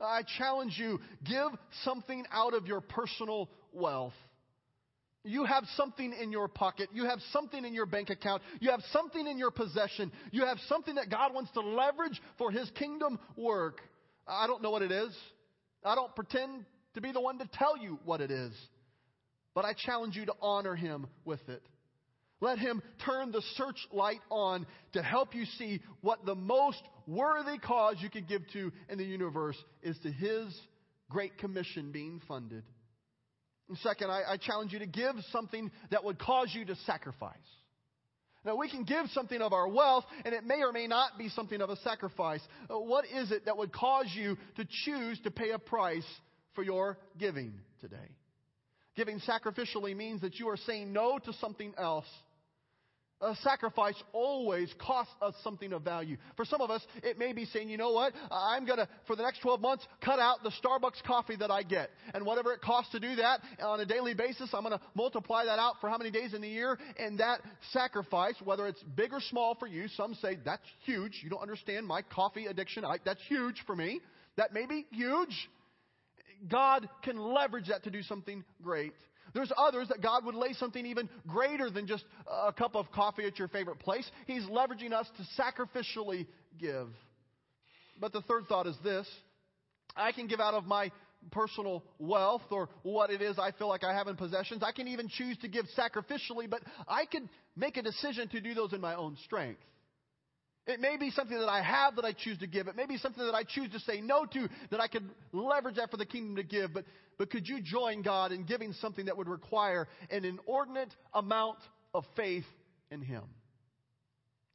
I 0.02 0.24
challenge 0.38 0.76
you, 0.78 1.00
give 1.24 1.48
something 1.84 2.26
out 2.32 2.54
of 2.54 2.66
your 2.66 2.82
personal 2.82 3.50
wealth. 3.72 4.14
You 5.26 5.44
have 5.44 5.64
something 5.76 6.14
in 6.14 6.32
your 6.32 6.48
pocket. 6.48 6.90
You 6.94 7.06
have 7.06 7.20
something 7.32 7.66
in 7.66 7.74
your 7.74 7.88
bank 7.88 8.12
account. 8.12 8.44
You 8.60 8.70
have 8.70 8.82
something 8.94 9.26
in 9.26 9.40
your 9.40 9.50
possession. 9.50 10.12
You 10.32 10.46
have 10.46 10.60
something 10.70 10.96
that 10.96 11.10
God 11.10 11.34
wants 11.34 11.52
to 11.54 11.62
leverage 11.62 12.22
for 12.38 12.52
His 12.52 12.70
kingdom 12.72 13.20
work. 13.36 13.82
I 14.28 14.46
don't 14.46 14.62
know 14.62 14.70
what 14.70 14.84
it 14.84 14.92
is. 14.92 15.18
I 15.84 15.96
don't 15.96 16.16
pretend 16.16 16.66
to 16.94 17.02
be 17.02 17.12
the 17.12 17.22
one 17.22 17.40
to 17.40 17.50
tell 17.54 17.76
you 17.76 18.00
what 18.06 18.22
it 18.22 18.30
is. 18.30 18.54
But 19.56 19.66
I 19.66 19.74
challenge 19.74 20.16
you 20.16 20.28
to 20.28 20.34
honor 20.42 20.76
Him 20.76 21.08
with 21.26 21.42
it. 21.50 21.64
Let 22.40 22.60
Him 22.60 22.84
turn 23.04 23.32
the 23.32 23.42
searchlight 23.56 24.22
on 24.30 24.68
to 24.94 25.02
help 25.02 25.34
you 25.34 25.46
see 25.58 25.82
what 26.02 26.24
the 26.26 26.36
most 26.36 26.84
worthy 27.08 27.58
cause 27.58 27.96
you 28.00 28.12
could 28.12 28.28
give 28.28 28.44
to 28.54 28.72
in 28.90 29.00
the 29.00 29.06
universe 29.06 29.58
is 29.82 29.98
to 30.04 30.12
His 30.12 30.56
Great 31.10 31.40
Commission 31.40 31.92
being 31.92 32.22
funded. 32.28 32.64
And 33.68 33.78
second, 33.80 34.12
I, 34.12 34.22
I 34.34 34.38
challenge 34.38 34.74
you 34.74 34.80
to 34.80 34.86
give 34.86 35.16
something 35.32 35.72
that 35.92 36.04
would 36.04 36.20
cause 36.20 36.52
you 36.54 36.66
to 36.66 36.76
sacrifice. 36.86 37.36
Now, 38.46 38.56
we 38.56 38.70
can 38.70 38.84
give 38.84 39.08
something 39.10 39.42
of 39.42 39.54
our 39.54 39.68
wealth, 39.68 40.06
and 40.24 40.36
it 40.36 40.44
may 40.44 40.62
or 40.62 40.72
may 40.72 40.86
not 40.86 41.18
be 41.18 41.30
something 41.30 41.62
of 41.62 41.72
a 41.72 41.78
sacrifice. 41.78 42.42
Uh, 42.70 42.78
what 42.78 43.06
is 43.06 43.32
it 43.32 43.46
that 43.46 43.58
would 43.58 43.74
cause 43.74 44.06
you 44.14 44.38
to 44.58 44.68
choose 44.86 45.20
to 45.22 45.32
pay 45.32 45.50
a 45.50 45.58
price 45.58 46.06
for 46.54 46.64
your 46.64 47.00
giving 47.18 47.54
today? 47.82 48.16
Giving 48.96 49.20
sacrificially 49.20 49.96
means 49.96 50.22
that 50.22 50.36
you 50.36 50.48
are 50.50 50.58
saying 50.58 50.94
no 50.94 51.18
to 51.18 51.34
something 51.34 51.74
else 51.78 52.06
a 53.22 53.36
sacrifice 53.38 53.96
always 54.12 54.74
costs 54.80 55.14
us 55.22 55.34
something 55.44 55.72
of 55.74 55.84
value. 55.84 56.18
For 56.36 56.46
some 56.46 56.62
of 56.62 56.70
us, 56.70 56.86
it 57.04 57.18
may 57.18 57.34
be 57.34 57.46
saying, 57.46 57.70
you 57.70 57.78
know 57.78 57.92
what, 57.92 58.14
I'm 58.30 58.66
going 58.66 58.78
to, 58.80 58.88
for 59.08 59.16
the 59.16 59.24
next 59.24 59.42
12 59.42 59.62
months, 59.62 59.88
cut 60.04 60.20
out 60.20 60.44
the 60.44 60.52
Starbucks 60.64 61.02
coffee 61.06 61.36
that 61.38 61.50
I 61.50 61.64
get. 61.64 61.92
And 62.14 62.26
whatever 62.26 62.52
it 62.54 62.62
costs 62.62 62.92
to 62.92 63.00
do 63.00 63.16
that 63.16 63.40
on 63.62 63.80
a 63.80 63.86
daily 63.86 64.14
basis, 64.14 64.50
I'm 64.54 64.64
going 64.64 64.78
to 64.78 64.82
multiply 64.96 65.46
that 65.46 65.60
out 65.60 65.76
for 65.80 65.90
how 65.90 65.98
many 65.98 66.12
days 66.12 66.34
in 66.34 66.42
the 66.42 66.50
year. 66.50 66.78
And 66.98 67.20
that 67.20 67.42
sacrifice, 67.72 68.36
whether 68.44 68.68
it's 68.68 68.84
big 68.96 69.14
or 69.14 69.22
small 69.22 69.56
for 69.56 69.68
you, 69.68 69.88
some 69.90 70.14
say, 70.16 70.38
that's 70.44 70.66
huge. 70.86 71.22
You 71.24 71.30
don't 71.30 71.42
understand 71.42 71.88
my 71.88 72.02
coffee 72.02 72.48
addiction. 72.48 72.84
I, 72.84 72.98
that's 73.06 73.22
huge 73.28 73.64
for 73.66 73.76
me. 73.76 74.02
That 74.38 74.54
may 74.54 74.66
be 74.66 74.86
huge. 74.92 75.50
God 76.50 76.90
can 77.04 77.18
leverage 77.18 77.70
that 77.70 77.84
to 77.86 77.92
do 77.92 78.02
something 78.04 78.44
great. 78.62 78.94
There's 79.36 79.52
others 79.58 79.90
that 79.90 80.02
God 80.02 80.26
would 80.26 80.34
lay 80.34 80.54
something 80.54 80.86
even 80.86 81.10
greater 81.28 81.70
than 81.70 81.86
just 81.86 82.06
a 82.26 82.54
cup 82.54 82.74
of 82.74 82.90
coffee 82.94 83.26
at 83.26 83.38
your 83.38 83.50
favorite 83.50 83.80
place. 83.80 84.10
He's 84.26 84.44
leveraging 84.44 84.94
us 84.94 85.08
to 85.18 85.42
sacrificially 85.42 86.26
give. 86.58 86.88
But 88.00 88.14
the 88.14 88.22
third 88.22 88.46
thought 88.48 88.66
is 88.66 88.78
this 88.82 89.06
I 89.96 90.14
can 90.14 90.28
give 90.28 90.40
out 90.40 90.54
of 90.54 90.66
my 90.66 90.90
personal 91.32 91.84
wealth 92.00 92.44
or 92.50 92.70
what 92.84 93.10
it 93.10 93.22
is 93.22 93.38
I 93.38 93.52
feel 93.52 93.68
like 93.68 93.84
I 93.84 93.94
have 93.94 94.08
in 94.08 94.16
possessions. 94.16 94.64
I 94.64 94.72
can 94.72 94.88
even 94.88 95.10
choose 95.10 95.38
to 95.40 95.50
give 95.50 95.66
sacrificially, 95.78 96.50
but 96.50 96.62
I 96.88 97.06
can 97.06 97.30
make 97.58 97.76
a 97.76 97.82
decision 97.82 98.30
to 98.30 98.40
do 98.40 98.54
those 98.54 98.72
in 98.72 98.80
my 98.80 98.96
own 98.96 99.18
strength. 99.26 99.60
It 100.68 100.80
may 100.80 100.98
be 100.98 101.12
something 101.12 101.38
that 101.38 101.48
I 101.48 101.62
have 101.62 101.96
that 101.98 102.06
I 102.06 102.12
choose 102.12 102.40
to 102.40 102.48
give. 102.48 102.68
It 102.68 102.76
may 102.76 102.88
be 102.88 102.98
something 102.98 103.24
that 103.24 103.36
I 103.36 103.44
choose 103.44 103.72
to 103.72 103.80
say 103.80 104.02
no 104.02 104.26
to 104.26 104.50
that 104.72 104.80
I 104.80 104.88
could 104.88 105.08
leverage 105.32 105.76
that 105.76 105.92
for 105.92 105.98
the 105.98 106.06
kingdom 106.06 106.36
to 106.38 106.44
give. 106.44 106.74
But, 106.74 106.86
but 107.20 107.30
could 107.30 107.48
you 107.48 107.62
join 107.62 108.02
God 108.02 108.32
in 108.32 108.46
giving 108.46 108.74
something 108.74 109.06
that 109.06 109.16
would 109.16 109.28
require 109.28 109.88
an 110.10 110.26
inordinate 110.26 110.94
amount 111.14 111.60
of 111.94 112.04
faith 112.16 112.46
in 112.90 113.02
Him? 113.02 113.24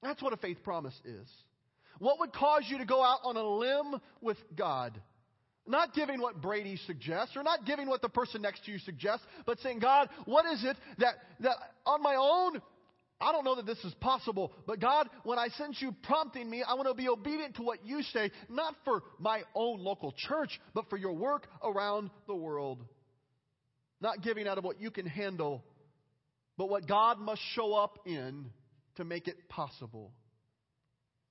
That's 0.03 0.21
what 0.21 0.33
a 0.33 0.37
faith 0.37 0.59
promise 0.65 0.99
is. 1.05 1.29
What 2.01 2.19
would 2.19 2.33
cause 2.33 2.65
you 2.67 2.79
to 2.79 2.87
go 2.87 3.05
out 3.05 3.21
on 3.23 3.37
a 3.37 3.43
limb 3.43 4.01
with 4.21 4.39
God? 4.57 5.01
Not 5.67 5.95
giving 5.95 6.21
what 6.21 6.41
Brady 6.41 6.77
suggests 6.87 7.37
or 7.37 7.45
not 7.45 7.67
giving 7.67 7.87
what 7.87 8.03
the 8.03 8.09
person 8.09 8.43
next 8.43 8.65
to 8.65 8.73
you 8.73 8.79
suggests, 8.79 9.25
but 9.47 9.61
saying, 9.61 9.79
God, 9.79 10.09
what 10.25 10.47
is 10.47 10.65
it 10.65 10.77
that, 10.99 11.15
that 11.41 11.57
on 11.87 12.03
my 12.03 12.17
own 12.17 12.61
I 13.21 13.33
don't 13.33 13.45
know 13.45 13.57
that 13.57 13.67
this 13.67 13.83
is 13.85 13.93
possible, 13.95 14.53
but 14.67 14.81
God, 14.81 15.09
when 15.25 15.39
I 15.39 15.49
sense 15.49 15.77
you 15.81 15.95
prompting 16.05 16.49
me, 16.49 16.63
I 16.67 16.75
want 16.75 16.89
to 16.89 16.95
be 16.95 17.09
obedient 17.09 17.57
to 17.57 17.63
what 17.63 17.85
you 17.85 18.03
say, 18.03 18.31
not 18.49 18.75
for 18.85 19.03
my 19.19 19.43
own 19.55 19.81
local 19.81 20.15
church, 20.17 20.59
but 20.73 20.89
for 20.89 20.97
your 20.97 21.13
work 21.13 21.47
around 21.63 22.11
the 22.27 22.35
world. 22.35 22.83
Not 24.01 24.23
giving 24.23 24.49
out 24.49 24.57
of 24.57 24.65
what 24.65 24.81
you 24.81 24.91
can 24.91 25.05
handle, 25.05 25.63
but 26.57 26.71
what 26.71 26.87
God 26.89 27.19
must 27.19 27.43
show 27.55 27.75
up 27.75 27.99
in 28.07 28.47
to 28.97 29.05
make 29.05 29.29
it 29.29 29.49
possible. 29.51 30.13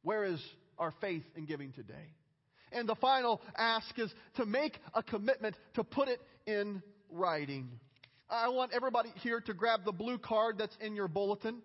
Where 0.04 0.26
is 0.26 0.40
our 0.78 0.94
faith 1.02 1.24
in 1.36 1.46
giving 1.46 1.72
today? 1.72 2.14
And 2.72 2.88
the 2.88 2.96
final 2.96 3.42
ask 3.58 3.98
is 3.98 4.14
to 4.36 4.46
make 4.46 4.78
a 4.94 5.02
commitment 5.02 5.56
to 5.74 5.84
put 5.84 6.08
it 6.08 6.22
in 6.46 6.84
writing. 7.10 7.70
I 8.30 8.50
want 8.50 8.74
everybody 8.74 9.10
here 9.24 9.42
to 9.42 9.54
grab 9.56 9.86
the 9.86 9.92
blue 9.92 10.20
card 10.20 10.60
that's 10.60 10.78
in 10.80 10.96
your 10.96 11.08
bulletin. 11.08 11.64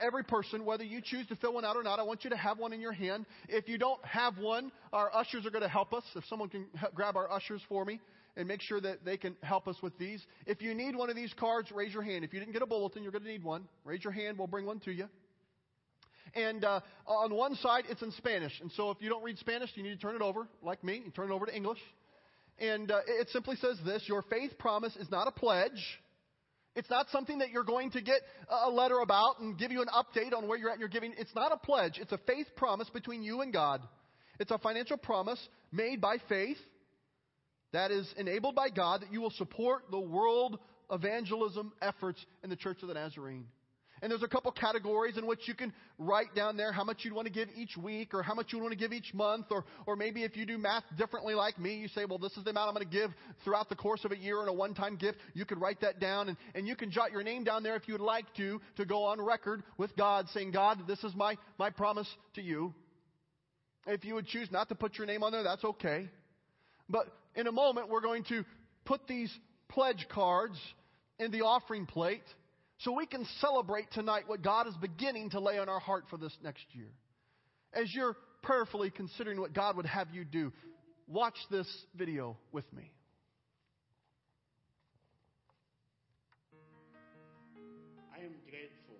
Every 0.00 0.22
person, 0.22 0.64
whether 0.64 0.84
you 0.84 1.00
choose 1.02 1.26
to 1.26 1.36
fill 1.36 1.54
one 1.54 1.64
out 1.64 1.76
or 1.76 1.82
not, 1.82 1.98
I 1.98 2.04
want 2.04 2.22
you 2.22 2.30
to 2.30 2.36
have 2.36 2.58
one 2.58 2.72
in 2.72 2.80
your 2.80 2.92
hand. 2.92 3.26
If 3.48 3.68
you 3.68 3.78
don't 3.78 4.02
have 4.04 4.38
one, 4.38 4.70
our 4.92 5.14
ushers 5.14 5.44
are 5.44 5.50
going 5.50 5.62
to 5.62 5.68
help 5.68 5.92
us. 5.92 6.04
If 6.14 6.24
someone 6.26 6.48
can 6.48 6.66
grab 6.94 7.16
our 7.16 7.30
ushers 7.30 7.60
for 7.68 7.84
me 7.84 8.00
and 8.36 8.46
make 8.46 8.62
sure 8.62 8.80
that 8.80 9.04
they 9.04 9.16
can 9.16 9.36
help 9.42 9.66
us 9.66 9.76
with 9.82 9.96
these. 9.98 10.24
If 10.46 10.62
you 10.62 10.74
need 10.74 10.96
one 10.96 11.10
of 11.10 11.16
these 11.16 11.34
cards, 11.38 11.70
raise 11.72 11.92
your 11.92 12.02
hand. 12.02 12.24
If 12.24 12.32
you 12.32 12.38
didn't 12.38 12.52
get 12.52 12.62
a 12.62 12.66
bulletin, 12.66 13.02
you're 13.02 13.12
going 13.12 13.24
to 13.24 13.28
need 13.28 13.44
one. 13.44 13.66
Raise 13.84 14.04
your 14.04 14.12
hand. 14.12 14.38
We'll 14.38 14.46
bring 14.46 14.66
one 14.66 14.80
to 14.80 14.92
you. 14.92 15.08
And 16.34 16.64
uh, 16.64 16.80
on 17.06 17.34
one 17.34 17.56
side, 17.56 17.84
it's 17.90 18.02
in 18.02 18.12
Spanish. 18.12 18.52
And 18.60 18.70
so 18.72 18.90
if 18.90 18.98
you 19.00 19.08
don't 19.08 19.22
read 19.22 19.38
Spanish, 19.38 19.70
you 19.74 19.82
need 19.82 19.94
to 19.94 20.00
turn 20.00 20.14
it 20.14 20.22
over, 20.22 20.46
like 20.62 20.82
me, 20.82 21.02
and 21.04 21.14
turn 21.14 21.30
it 21.30 21.34
over 21.34 21.46
to 21.46 21.54
English. 21.54 21.80
And 22.58 22.90
uh, 22.90 23.00
it 23.06 23.28
simply 23.30 23.56
says 23.56 23.78
this 23.84 24.04
Your 24.06 24.22
faith 24.22 24.52
promise 24.58 24.96
is 24.96 25.10
not 25.10 25.28
a 25.28 25.32
pledge. 25.32 26.00
It's 26.74 26.88
not 26.88 27.10
something 27.10 27.38
that 27.38 27.50
you're 27.50 27.64
going 27.64 27.90
to 27.90 28.00
get 28.00 28.20
a 28.48 28.70
letter 28.70 29.00
about 29.00 29.40
and 29.40 29.58
give 29.58 29.70
you 29.70 29.82
an 29.82 29.88
update 29.88 30.34
on 30.36 30.48
where 30.48 30.58
you're 30.58 30.70
at 30.70 30.74
in 30.74 30.80
your 30.80 30.88
giving. 30.88 31.14
It's 31.18 31.34
not 31.34 31.52
a 31.52 31.56
pledge. 31.56 31.98
It's 32.00 32.12
a 32.12 32.18
faith 32.26 32.46
promise 32.56 32.88
between 32.90 33.22
you 33.22 33.42
and 33.42 33.52
God. 33.52 33.82
It's 34.40 34.50
a 34.50 34.58
financial 34.58 34.96
promise 34.96 35.38
made 35.70 36.00
by 36.00 36.16
faith 36.28 36.56
that 37.72 37.90
is 37.90 38.12
enabled 38.16 38.54
by 38.54 38.70
God 38.70 39.02
that 39.02 39.12
you 39.12 39.20
will 39.20 39.30
support 39.30 39.84
the 39.90 40.00
world 40.00 40.58
evangelism 40.90 41.72
efforts 41.80 42.24
in 42.42 42.50
the 42.50 42.56
Church 42.56 42.82
of 42.82 42.88
the 42.88 42.94
Nazarene. 42.94 43.46
And 44.02 44.10
there's 44.10 44.24
a 44.24 44.28
couple 44.28 44.50
categories 44.50 45.16
in 45.16 45.26
which 45.26 45.46
you 45.46 45.54
can 45.54 45.72
write 45.96 46.34
down 46.34 46.56
there 46.56 46.72
how 46.72 46.82
much 46.82 47.04
you'd 47.04 47.14
want 47.14 47.28
to 47.28 47.32
give 47.32 47.48
each 47.56 47.76
week 47.76 48.14
or 48.14 48.22
how 48.22 48.34
much 48.34 48.52
you'd 48.52 48.60
want 48.60 48.72
to 48.72 48.78
give 48.78 48.92
each 48.92 49.14
month. 49.14 49.46
Or, 49.50 49.64
or 49.86 49.94
maybe 49.94 50.24
if 50.24 50.36
you 50.36 50.44
do 50.44 50.58
math 50.58 50.82
differently 50.98 51.34
like 51.34 51.56
me, 51.56 51.76
you 51.76 51.86
say, 51.86 52.04
well, 52.04 52.18
this 52.18 52.36
is 52.36 52.42
the 52.42 52.50
amount 52.50 52.68
I'm 52.68 52.74
going 52.74 52.84
to 52.84 52.92
give 52.92 53.12
throughout 53.44 53.68
the 53.68 53.76
course 53.76 54.04
of 54.04 54.10
a 54.10 54.16
year 54.16 54.42
in 54.42 54.48
a 54.48 54.52
one-time 54.52 54.96
gift. 54.96 55.18
You 55.34 55.44
could 55.44 55.60
write 55.60 55.80
that 55.82 56.00
down 56.00 56.28
and, 56.28 56.36
and 56.56 56.66
you 56.66 56.74
can 56.74 56.90
jot 56.90 57.12
your 57.12 57.22
name 57.22 57.44
down 57.44 57.62
there 57.62 57.76
if 57.76 57.86
you 57.86 57.94
would 57.94 58.00
like 58.00 58.26
to, 58.38 58.60
to 58.76 58.84
go 58.84 59.04
on 59.04 59.20
record 59.20 59.62
with 59.78 59.96
God 59.96 60.26
saying, 60.34 60.50
God, 60.50 60.80
this 60.88 61.02
is 61.04 61.14
my, 61.14 61.38
my 61.56 61.70
promise 61.70 62.08
to 62.34 62.42
you. 62.42 62.74
If 63.86 64.04
you 64.04 64.14
would 64.14 64.26
choose 64.26 64.50
not 64.50 64.68
to 64.70 64.74
put 64.74 64.98
your 64.98 65.06
name 65.06 65.22
on 65.22 65.30
there, 65.30 65.44
that's 65.44 65.64
okay. 65.64 66.08
But 66.88 67.06
in 67.36 67.46
a 67.46 67.52
moment, 67.52 67.88
we're 67.88 68.00
going 68.00 68.24
to 68.24 68.44
put 68.84 69.06
these 69.06 69.32
pledge 69.68 70.06
cards 70.10 70.58
in 71.20 71.30
the 71.30 71.42
offering 71.42 71.86
plate 71.86 72.24
so 72.82 72.92
we 72.92 73.06
can 73.06 73.24
celebrate 73.40 73.90
tonight 73.92 74.24
what 74.26 74.42
God 74.42 74.66
is 74.66 74.74
beginning 74.80 75.30
to 75.30 75.40
lay 75.40 75.58
on 75.58 75.68
our 75.68 75.78
heart 75.78 76.04
for 76.10 76.16
this 76.16 76.36
next 76.42 76.64
year. 76.72 76.90
As 77.72 77.94
you're 77.94 78.16
prayerfully 78.42 78.90
considering 78.90 79.40
what 79.40 79.52
God 79.52 79.76
would 79.76 79.86
have 79.86 80.08
you 80.12 80.24
do, 80.24 80.52
watch 81.06 81.36
this 81.50 81.68
video 81.94 82.36
with 82.50 82.66
me. 82.74 82.90
I 88.10 88.18
am 88.18 88.34
grateful 88.50 88.98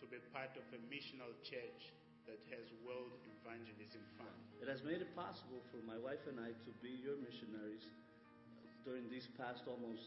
to 0.00 0.04
be 0.06 0.20
part 0.32 0.52
of 0.52 0.64
a 0.76 0.80
missional 0.92 1.32
church 1.48 1.82
that 2.28 2.40
has 2.52 2.68
World 2.84 3.16
Evangelism 3.40 4.04
Fund. 4.20 4.36
It 4.60 4.68
has 4.68 4.84
made 4.84 5.00
it 5.00 5.16
possible 5.16 5.64
for 5.72 5.80
my 5.88 5.96
wife 5.96 6.20
and 6.28 6.36
I 6.36 6.52
to 6.52 6.70
be 6.84 7.00
your 7.00 7.16
missionaries 7.16 7.84
during 8.84 9.08
these 9.08 9.26
past 9.40 9.64
almost 9.64 10.04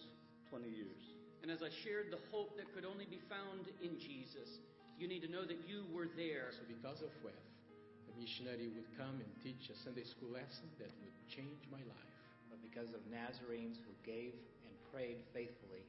20 0.51 0.69
years. 0.69 1.18
And 1.41 1.51
as 1.51 1.63
I 1.63 1.69
shared 1.71 2.11
the 2.11 2.19
hope 2.31 2.57
that 2.57 2.73
could 2.75 2.85
only 2.85 3.05
be 3.05 3.19
found 3.29 3.71
in 3.81 3.97
Jesus, 3.97 4.59
You 4.99 5.07
need 5.07 5.23
to 5.23 5.31
know 5.31 5.47
that 5.47 5.63
you 5.63 5.87
were 5.95 6.11
there. 6.19 6.51
So 6.51 6.67
because 6.67 6.99
of 6.99 7.07
WEF, 7.23 7.31
a 7.31 8.13
missionary 8.19 8.67
would 8.67 8.91
come 8.99 9.15
and 9.15 9.31
teach 9.39 9.71
a 9.71 9.75
Sunday 9.79 10.03
school 10.03 10.35
lesson 10.35 10.67
that 10.75 10.91
would 10.99 11.15
change 11.31 11.63
my 11.71 11.79
life. 11.87 12.15
But 12.51 12.59
because 12.59 12.91
of 12.91 12.99
Nazarenes 13.07 13.79
who 13.79 13.95
gave 14.03 14.35
and 14.35 14.73
prayed 14.91 15.23
faithfully, 15.31 15.87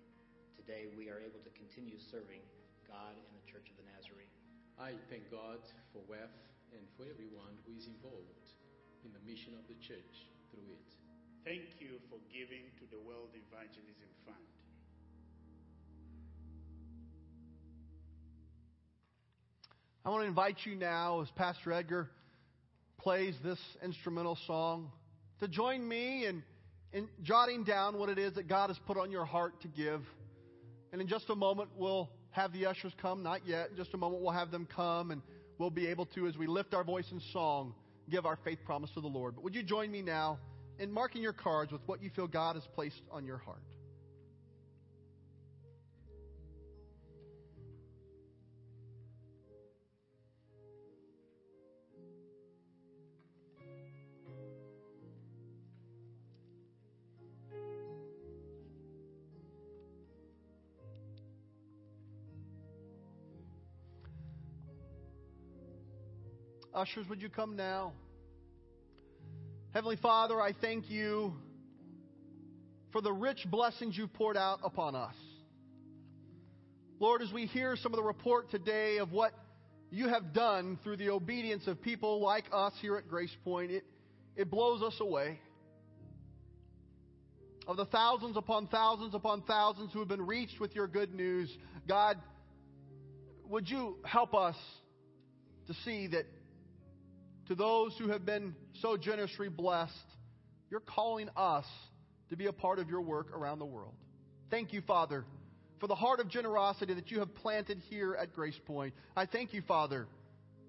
today 0.54 0.94
we 0.94 1.10
are 1.10 1.18
able 1.18 1.42
to 1.42 1.50
continue 1.58 1.98
serving 1.98 2.38
God 2.86 3.18
in 3.18 3.30
the 3.34 3.44
Church 3.50 3.66
of 3.66 3.82
the 3.82 3.86
Nazarene. 3.90 4.30
I 4.78 4.94
thank 5.10 5.26
God 5.26 5.58
for 5.90 6.06
WEF 6.06 6.30
and 6.70 6.86
for 6.94 7.02
everyone 7.10 7.58
who 7.66 7.74
is 7.74 7.90
involved 7.90 8.46
in 9.02 9.10
the 9.10 9.22
mission 9.26 9.58
of 9.58 9.66
the 9.66 9.74
church 9.82 10.30
through 10.54 10.70
it. 10.70 10.90
Thank 11.42 11.82
you 11.82 11.98
for 12.06 12.22
giving 12.30 12.62
to 12.78 12.86
the 12.94 13.02
World 13.02 13.34
Evangelism 13.34 14.06
Fund. 14.22 14.59
I 20.02 20.08
want 20.08 20.22
to 20.22 20.28
invite 20.28 20.56
you 20.64 20.76
now, 20.76 21.20
as 21.20 21.28
Pastor 21.36 21.72
Edgar 21.72 22.08
plays 22.96 23.34
this 23.44 23.58
instrumental 23.84 24.38
song, 24.46 24.90
to 25.40 25.48
join 25.48 25.86
me 25.86 26.24
in, 26.24 26.42
in 26.94 27.06
jotting 27.22 27.64
down 27.64 27.98
what 27.98 28.08
it 28.08 28.18
is 28.18 28.32
that 28.34 28.48
God 28.48 28.70
has 28.70 28.78
put 28.86 28.96
on 28.96 29.10
your 29.10 29.26
heart 29.26 29.60
to 29.60 29.68
give. 29.68 30.00
And 30.92 31.02
in 31.02 31.06
just 31.06 31.28
a 31.28 31.34
moment, 31.34 31.68
we'll 31.76 32.08
have 32.30 32.50
the 32.54 32.64
ushers 32.64 32.94
come. 33.02 33.22
Not 33.22 33.46
yet. 33.46 33.70
In 33.72 33.76
just 33.76 33.92
a 33.92 33.98
moment, 33.98 34.22
we'll 34.22 34.32
have 34.32 34.50
them 34.50 34.66
come, 34.74 35.10
and 35.10 35.20
we'll 35.58 35.68
be 35.68 35.86
able 35.88 36.06
to, 36.06 36.26
as 36.26 36.38
we 36.38 36.46
lift 36.46 36.72
our 36.72 36.84
voice 36.84 37.06
in 37.12 37.20
song, 37.34 37.74
give 38.08 38.24
our 38.24 38.38
faith 38.42 38.60
promise 38.64 38.90
to 38.94 39.02
the 39.02 39.06
Lord. 39.06 39.34
But 39.34 39.44
would 39.44 39.54
you 39.54 39.62
join 39.62 39.92
me 39.92 40.00
now 40.00 40.38
in 40.78 40.90
marking 40.90 41.20
your 41.20 41.34
cards 41.34 41.72
with 41.72 41.82
what 41.84 42.02
you 42.02 42.08
feel 42.16 42.26
God 42.26 42.56
has 42.56 42.64
placed 42.74 43.02
on 43.12 43.26
your 43.26 43.36
heart? 43.36 43.60
Ushers, 66.72 67.08
would 67.08 67.20
you 67.20 67.28
come 67.28 67.56
now? 67.56 67.92
Heavenly 69.72 69.96
Father, 69.96 70.40
I 70.40 70.52
thank 70.52 70.88
you 70.88 71.34
for 72.92 73.00
the 73.00 73.12
rich 73.12 73.44
blessings 73.50 73.98
you've 73.98 74.12
poured 74.12 74.36
out 74.36 74.60
upon 74.62 74.94
us. 74.94 75.14
Lord, 77.00 77.22
as 77.22 77.32
we 77.32 77.46
hear 77.46 77.74
some 77.76 77.92
of 77.92 77.96
the 77.96 78.04
report 78.04 78.50
today 78.52 78.98
of 78.98 79.10
what 79.10 79.32
you 79.90 80.08
have 80.08 80.32
done 80.32 80.78
through 80.84 80.98
the 80.98 81.10
obedience 81.10 81.66
of 81.66 81.82
people 81.82 82.20
like 82.20 82.44
us 82.52 82.72
here 82.80 82.96
at 82.96 83.08
Grace 83.08 83.34
Point, 83.42 83.72
it, 83.72 83.84
it 84.36 84.48
blows 84.48 84.80
us 84.80 84.94
away. 85.00 85.40
Of 87.66 87.78
the 87.78 87.86
thousands 87.86 88.36
upon 88.36 88.68
thousands 88.68 89.14
upon 89.14 89.42
thousands 89.42 89.92
who 89.92 89.98
have 89.98 90.08
been 90.08 90.24
reached 90.24 90.60
with 90.60 90.76
your 90.76 90.86
good 90.86 91.14
news, 91.14 91.50
God, 91.88 92.16
would 93.48 93.68
you 93.68 93.96
help 94.04 94.34
us 94.34 94.56
to 95.66 95.74
see 95.84 96.06
that 96.08 96.26
to 97.48 97.54
those 97.54 97.96
who 97.98 98.08
have 98.08 98.24
been 98.24 98.54
so 98.80 98.96
generously 98.96 99.48
blessed, 99.48 99.94
you're 100.70 100.80
calling 100.80 101.28
us 101.36 101.66
to 102.28 102.36
be 102.36 102.46
a 102.46 102.52
part 102.52 102.78
of 102.78 102.88
your 102.88 103.00
work 103.00 103.34
around 103.34 103.58
the 103.58 103.66
world. 103.66 103.94
Thank 104.50 104.72
you, 104.72 104.82
Father, 104.82 105.24
for 105.80 105.86
the 105.86 105.94
heart 105.94 106.20
of 106.20 106.28
generosity 106.28 106.94
that 106.94 107.10
you 107.10 107.20
have 107.20 107.34
planted 107.34 107.78
here 107.88 108.16
at 108.20 108.34
Grace 108.34 108.58
Point. 108.66 108.94
I 109.16 109.26
thank 109.26 109.52
you, 109.52 109.62
Father, 109.66 110.06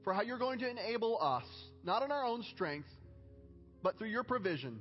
for 0.03 0.13
how 0.13 0.21
you're 0.21 0.39
going 0.39 0.59
to 0.59 0.69
enable 0.69 1.21
us, 1.21 1.45
not 1.83 2.03
in 2.03 2.11
our 2.11 2.25
own 2.25 2.43
strength, 2.53 2.89
but 3.83 3.97
through 3.97 4.09
your 4.09 4.23
provision, 4.23 4.79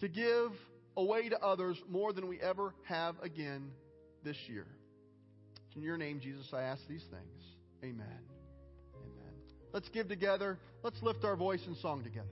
to 0.00 0.08
give 0.08 0.52
away 0.96 1.28
to 1.28 1.38
others 1.38 1.80
more 1.88 2.12
than 2.12 2.26
we 2.28 2.40
ever 2.40 2.74
have 2.84 3.14
again 3.22 3.70
this 4.24 4.36
year. 4.48 4.66
In 5.74 5.82
your 5.82 5.98
name, 5.98 6.20
Jesus, 6.20 6.46
I 6.54 6.62
ask 6.62 6.80
these 6.88 7.04
things. 7.10 7.44
Amen. 7.84 8.35
Let's 9.76 9.90
give 9.90 10.08
together. 10.08 10.56
Let's 10.82 11.02
lift 11.02 11.22
our 11.22 11.36
voice 11.36 11.60
in 11.66 11.74
song 11.74 12.02
together. 12.02 12.24